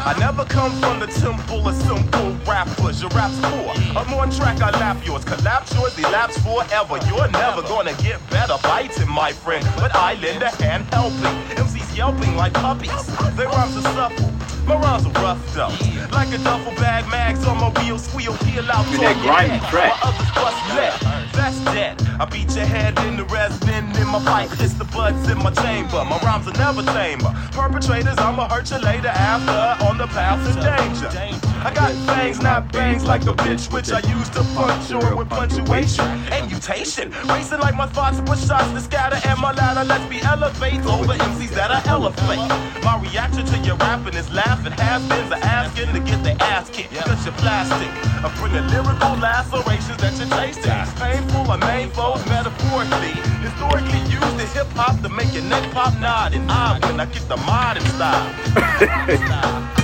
I 0.04 0.16
never 0.18 0.46
come 0.46 0.72
from 0.80 1.00
the 1.00 1.06
temple 1.06 1.68
of 1.68 1.74
simple 1.74 2.32
rappers. 2.46 3.02
Your 3.02 3.10
rap's 3.10 3.38
poor. 3.40 3.74
I'm 3.94 4.12
on 4.14 4.30
track, 4.30 4.62
I 4.62 4.70
lap 4.70 5.04
yours. 5.04 5.22
Collapse 5.24 5.74
yours, 5.74 5.98
elapse 5.98 6.38
forever. 6.38 6.98
You're 7.08 7.30
never 7.30 7.60
gonna 7.60 7.92
get 8.02 8.18
better 8.30 8.56
biting, 8.62 9.08
my 9.08 9.32
friend. 9.32 9.66
But 9.76 9.94
I 9.94 10.14
lend 10.14 10.42
a 10.42 10.48
hand 10.48 10.86
helping. 10.94 11.36
MCs 11.56 11.94
yelping 11.94 12.36
like 12.36 12.54
puppies. 12.54 13.06
Their 13.36 13.48
rhymes 13.48 13.76
are 13.76 13.82
supple. 13.92 14.41
My 14.66 14.76
rhymes 14.76 15.06
are 15.06 15.12
rough 15.22 15.54
though. 15.54 15.74
Like 16.12 16.32
a 16.32 16.38
duffel 16.38 16.72
bag, 16.76 17.08
mags 17.10 17.44
on 17.46 17.58
my 17.58 17.70
wheel, 17.80 17.98
squeal, 17.98 18.36
peel 18.38 18.70
out. 18.70 18.86
At 18.86 19.00
that 19.00 19.16
grimy 19.22 19.48
head. 19.48 19.70
track. 19.70 19.98
Others 20.02 20.30
bust 20.34 20.62
left. 20.74 21.32
That's 21.32 21.58
dead. 21.64 22.00
I 22.20 22.24
beat 22.26 22.54
your 22.54 22.66
head 22.66 22.98
in 23.06 23.16
the 23.16 23.24
resin 23.24 23.84
in 23.96 24.08
my 24.08 24.20
pipe, 24.24 24.50
kiss 24.58 24.74
the 24.74 24.84
buds 24.84 25.28
in 25.28 25.38
my 25.38 25.50
chamber. 25.50 26.04
My 26.04 26.18
rhymes 26.20 26.46
are 26.46 26.58
never 26.58 26.82
tamer. 26.82 27.34
Perpetrators, 27.52 28.18
I'ma 28.18 28.48
hurt 28.48 28.70
you 28.70 28.78
later 28.78 29.08
after 29.08 29.84
on 29.84 29.98
the 29.98 30.06
path 30.06 30.40
to 30.46 30.60
danger. 30.60 31.51
I 31.64 31.72
got 31.72 31.92
fangs, 32.10 32.40
not 32.40 32.72
bangs, 32.72 33.04
like 33.04 33.22
a 33.22 33.34
bitch, 33.34 33.72
which 33.72 33.92
I 33.92 34.00
use 34.10 34.28
to 34.30 34.42
puncture 34.58 35.14
with 35.14 35.28
punctuation 35.28 36.04
and 36.34 36.50
mutation. 36.50 37.12
Racing 37.28 37.60
like 37.60 37.76
my 37.76 37.86
thoughts 37.86 38.18
with 38.28 38.44
shots 38.44 38.72
to 38.72 38.80
scatter, 38.80 39.20
and 39.28 39.38
my 39.38 39.52
ladder 39.52 39.84
lets 39.84 40.08
me 40.10 40.20
elevate 40.22 40.84
over 40.86 41.14
MCs 41.14 41.50
that 41.54 41.70
are 41.70 41.82
elevate. 41.86 42.42
My 42.82 42.98
reaction 43.00 43.46
to 43.46 43.58
your 43.58 43.76
rapping 43.76 44.14
is 44.14 44.28
laughing. 44.32 44.72
Has-beens 44.72 45.30
are 45.30 45.44
asking 45.44 45.94
to 45.94 46.00
get 46.00 46.24
their 46.24 46.36
ass 46.40 46.68
kicked, 46.68 46.94
cause 46.94 47.24
you're 47.24 47.34
plastic. 47.38 47.90
I 48.24 48.28
bring 48.42 48.56
a 48.58 48.62
lyrical 48.66 49.14
lacerations 49.22 49.98
that 50.02 50.18
you're 50.18 50.34
tasting. 50.34 50.66
It's 50.66 50.92
painful, 50.98 51.48
I 51.48 51.58
main 51.62 51.90
foes 51.90 52.26
metaphorically. 52.26 53.14
Historically 53.38 54.02
used 54.10 54.34
in 54.34 54.50
hip 54.50 54.66
hop 54.74 55.00
to 55.02 55.08
make 55.08 55.32
your 55.32 55.44
neck 55.44 55.70
pop 55.70 55.94
nod 56.00 56.34
and 56.34 56.50
ah, 56.50 56.80
I 56.82 56.90
when 56.90 56.98
I 56.98 57.06
get 57.06 57.28
the 57.28 57.36
modern 57.36 57.86
style. 57.94 59.78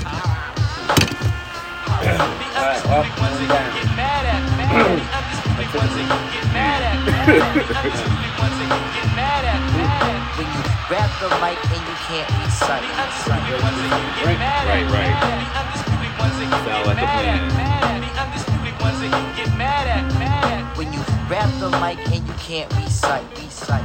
When 2.88 2.96
you 10.55 10.62
grab 10.88 11.11
the 11.20 11.29
mic 11.37 11.59
and 11.68 11.85
you 11.85 11.96
can't 12.09 12.31
recite. 12.40 12.81
Right, 14.24 14.88
right. 14.88 15.16
Sound 16.64 16.87
like 16.87 16.96
a 16.96 17.07
plan. 17.12 17.53
When 20.77 20.88
you 20.90 21.03
grab 21.29 21.51
the 21.61 21.68
mic 21.81 21.98
and 22.11 22.27
you 22.27 22.35
can't 22.38 22.72
recite, 22.77 23.29
recite. 23.37 23.85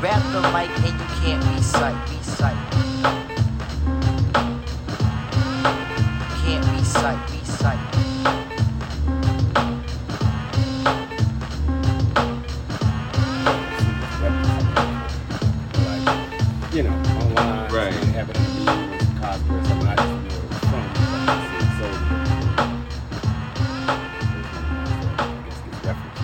Grab 0.00 0.22
the 0.32 0.40
mic 0.52 0.70
and 0.86 1.00
you 1.00 1.06
can't 1.20 1.42
recite, 1.56 1.98
recite. 2.10 3.17
Recite, 6.98 7.30
recite. 7.30 7.78
like, 15.86 16.74
you 16.74 16.82
know, 16.82 16.90
online. 16.90 17.72
Right. 17.72 17.92
They 17.92 18.06
have 18.18 18.28
it 18.30 18.36
in 18.36 18.42
the 18.42 18.72
with 18.90 19.14
cosplay 19.20 19.60
or 19.60 19.64
something. 19.64 19.86
I 19.86 19.94
just 19.94 20.08
know 20.10 20.34
where 20.34 20.46
it's 20.50 20.58
from. 20.66 20.86
But 21.06 21.22
I 21.22 21.34
so. 21.78 21.86
I 25.18 25.26
guess 25.46 25.58
gets 25.60 25.80
referenced 25.86 26.22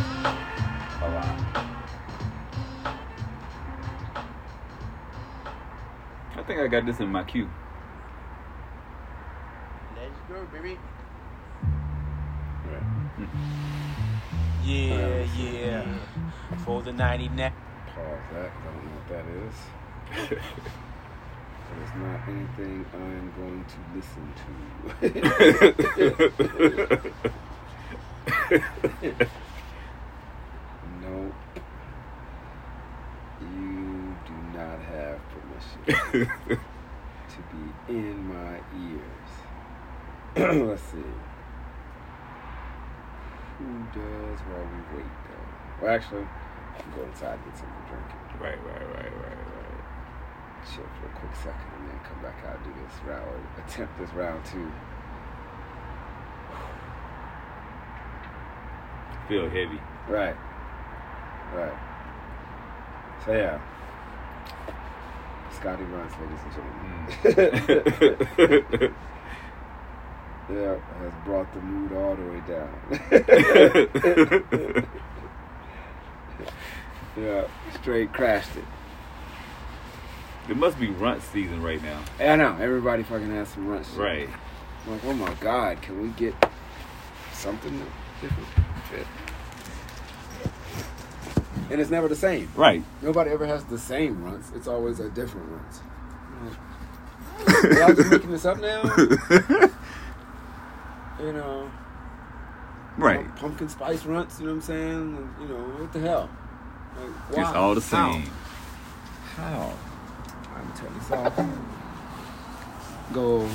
a 1.02 1.08
lot. 1.14 1.38
I 6.36 6.42
think 6.42 6.58
I 6.58 6.66
got 6.66 6.84
this 6.84 6.98
in 6.98 7.08
my 7.12 7.22
queue. 7.22 7.48
That. 18.34 18.50
I 18.50 18.64
don't 18.64 18.84
know 18.84 18.92
what 18.98 19.08
that 19.08 19.26
is. 19.30 19.56
But 21.66 21.78
it's 21.82 21.94
not 21.96 22.18
anything 22.28 22.78
I'm 22.92 23.28
going 23.36 23.64
to 23.64 23.78
listen 23.94 24.26
to. 24.42 24.44
nope. 31.02 31.34
You 33.40 34.16
do 34.26 34.36
not 34.52 34.78
have 34.80 35.18
permission 35.30 35.82
to 37.28 37.38
be 37.50 37.62
in 37.88 38.16
my 38.28 38.54
ears. 38.76 39.32
Let's 40.68 40.82
see. 40.82 41.10
Who 43.58 43.68
does 43.94 44.38
while 44.40 44.66
we 44.66 44.80
wait, 44.96 45.14
though? 45.28 45.46
Well, 45.80 45.94
actually, 45.94 46.24
I 46.24 46.26
go 46.96 47.02
inside 47.04 47.34
and 47.34 47.44
get 47.44 47.56
something 47.58 47.82
to 47.82 47.86
drink. 47.90 48.08
Right, 48.40 48.58
right, 48.66 48.86
right, 48.94 49.12
right, 49.12 49.12
right. 49.12 49.38
Chill 50.66 50.88
for 51.00 51.06
a 51.06 51.08
quick 51.18 51.34
second 51.36 51.70
and 51.78 51.84
then 51.88 51.98
come 52.04 52.20
back 52.22 52.38
out 52.46 52.56
and 52.56 52.64
do 52.64 52.70
this 52.80 52.96
round, 53.06 53.26
or 53.28 53.36
attempt 53.62 53.92
this 53.98 54.12
round 54.14 54.44
two. 54.44 54.70
Feel 59.28 59.48
heavy. 59.48 59.80
Right. 60.08 60.36
Right. 61.54 61.78
So 63.24 63.32
yeah. 63.32 63.58
Scotty 65.52 65.84
runs, 65.84 66.12
ladies 66.20 66.42
and 66.44 66.52
gentlemen. 66.52 68.34
Mm. 68.38 68.94
yeah, 70.50 70.76
has 70.98 71.12
brought 71.24 71.52
the 71.54 71.60
mood 71.60 71.92
all 71.92 72.16
the 72.16 72.24
way 72.24 72.40
down. 72.46 72.70
yeah, 77.16 77.46
straight 77.80 78.12
crashed 78.12 78.56
it. 78.56 78.64
It 80.48 80.56
must 80.56 80.78
be 80.78 80.88
runt 80.88 81.22
season 81.22 81.62
right 81.62 81.82
now. 81.82 82.00
I 82.20 82.36
know. 82.36 82.56
Everybody 82.60 83.02
fucking 83.02 83.30
has 83.30 83.48
some 83.48 83.66
runs. 83.66 83.88
Right. 83.90 84.28
I'm 84.84 84.92
like, 84.92 85.04
oh 85.04 85.14
my 85.14 85.32
god, 85.40 85.80
can 85.80 86.02
we 86.02 86.08
get 86.10 86.34
something 87.32 87.82
different? 88.20 88.48
Shit. 88.90 89.06
And 91.70 91.80
it's 91.80 91.90
never 91.90 92.08
the 92.08 92.16
same. 92.16 92.50
Right. 92.54 92.84
Nobody 93.00 93.30
ever 93.30 93.46
has 93.46 93.64
the 93.64 93.78
same 93.78 94.22
runs. 94.22 94.52
It's 94.54 94.68
always 94.68 95.00
a 95.00 95.08
different 95.08 95.48
runs. 95.50 95.80
I'm 97.46 97.76
Y'all 97.76 97.94
just 97.94 98.10
making 98.10 98.30
this 98.30 98.44
up 98.44 98.60
now? 98.60 99.70
You 101.20 101.32
know, 101.32 101.70
right. 102.98 103.34
pumpkin 103.36 103.68
spice 103.68 104.04
runts. 104.04 104.40
You 104.40 104.46
know 104.46 104.52
what 104.52 104.56
I'm 104.56 104.62
saying? 104.62 105.34
You 105.40 105.48
know 105.48 105.54
what 105.54 105.92
the 105.92 106.00
hell? 106.00 106.28
Like, 107.30 107.38
It's 107.38 107.50
all 107.50 107.74
the 107.74 107.80
same. 107.80 108.30
How? 109.36 109.72
I'm 110.54 110.72
telling 110.72 110.94
you 110.94 111.00
something. 111.02 111.66
Go 113.12 113.48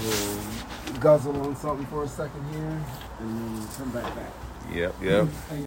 guzzle 0.99 1.39
on 1.41 1.55
something 1.55 1.85
for 1.87 2.03
a 2.03 2.07
second 2.07 2.43
here, 2.53 2.81
and 3.19 3.59
then 3.59 3.67
come 3.77 3.89
back 3.91 4.15
back. 4.15 4.31
Yep, 4.73 4.95
yep. 5.01 5.27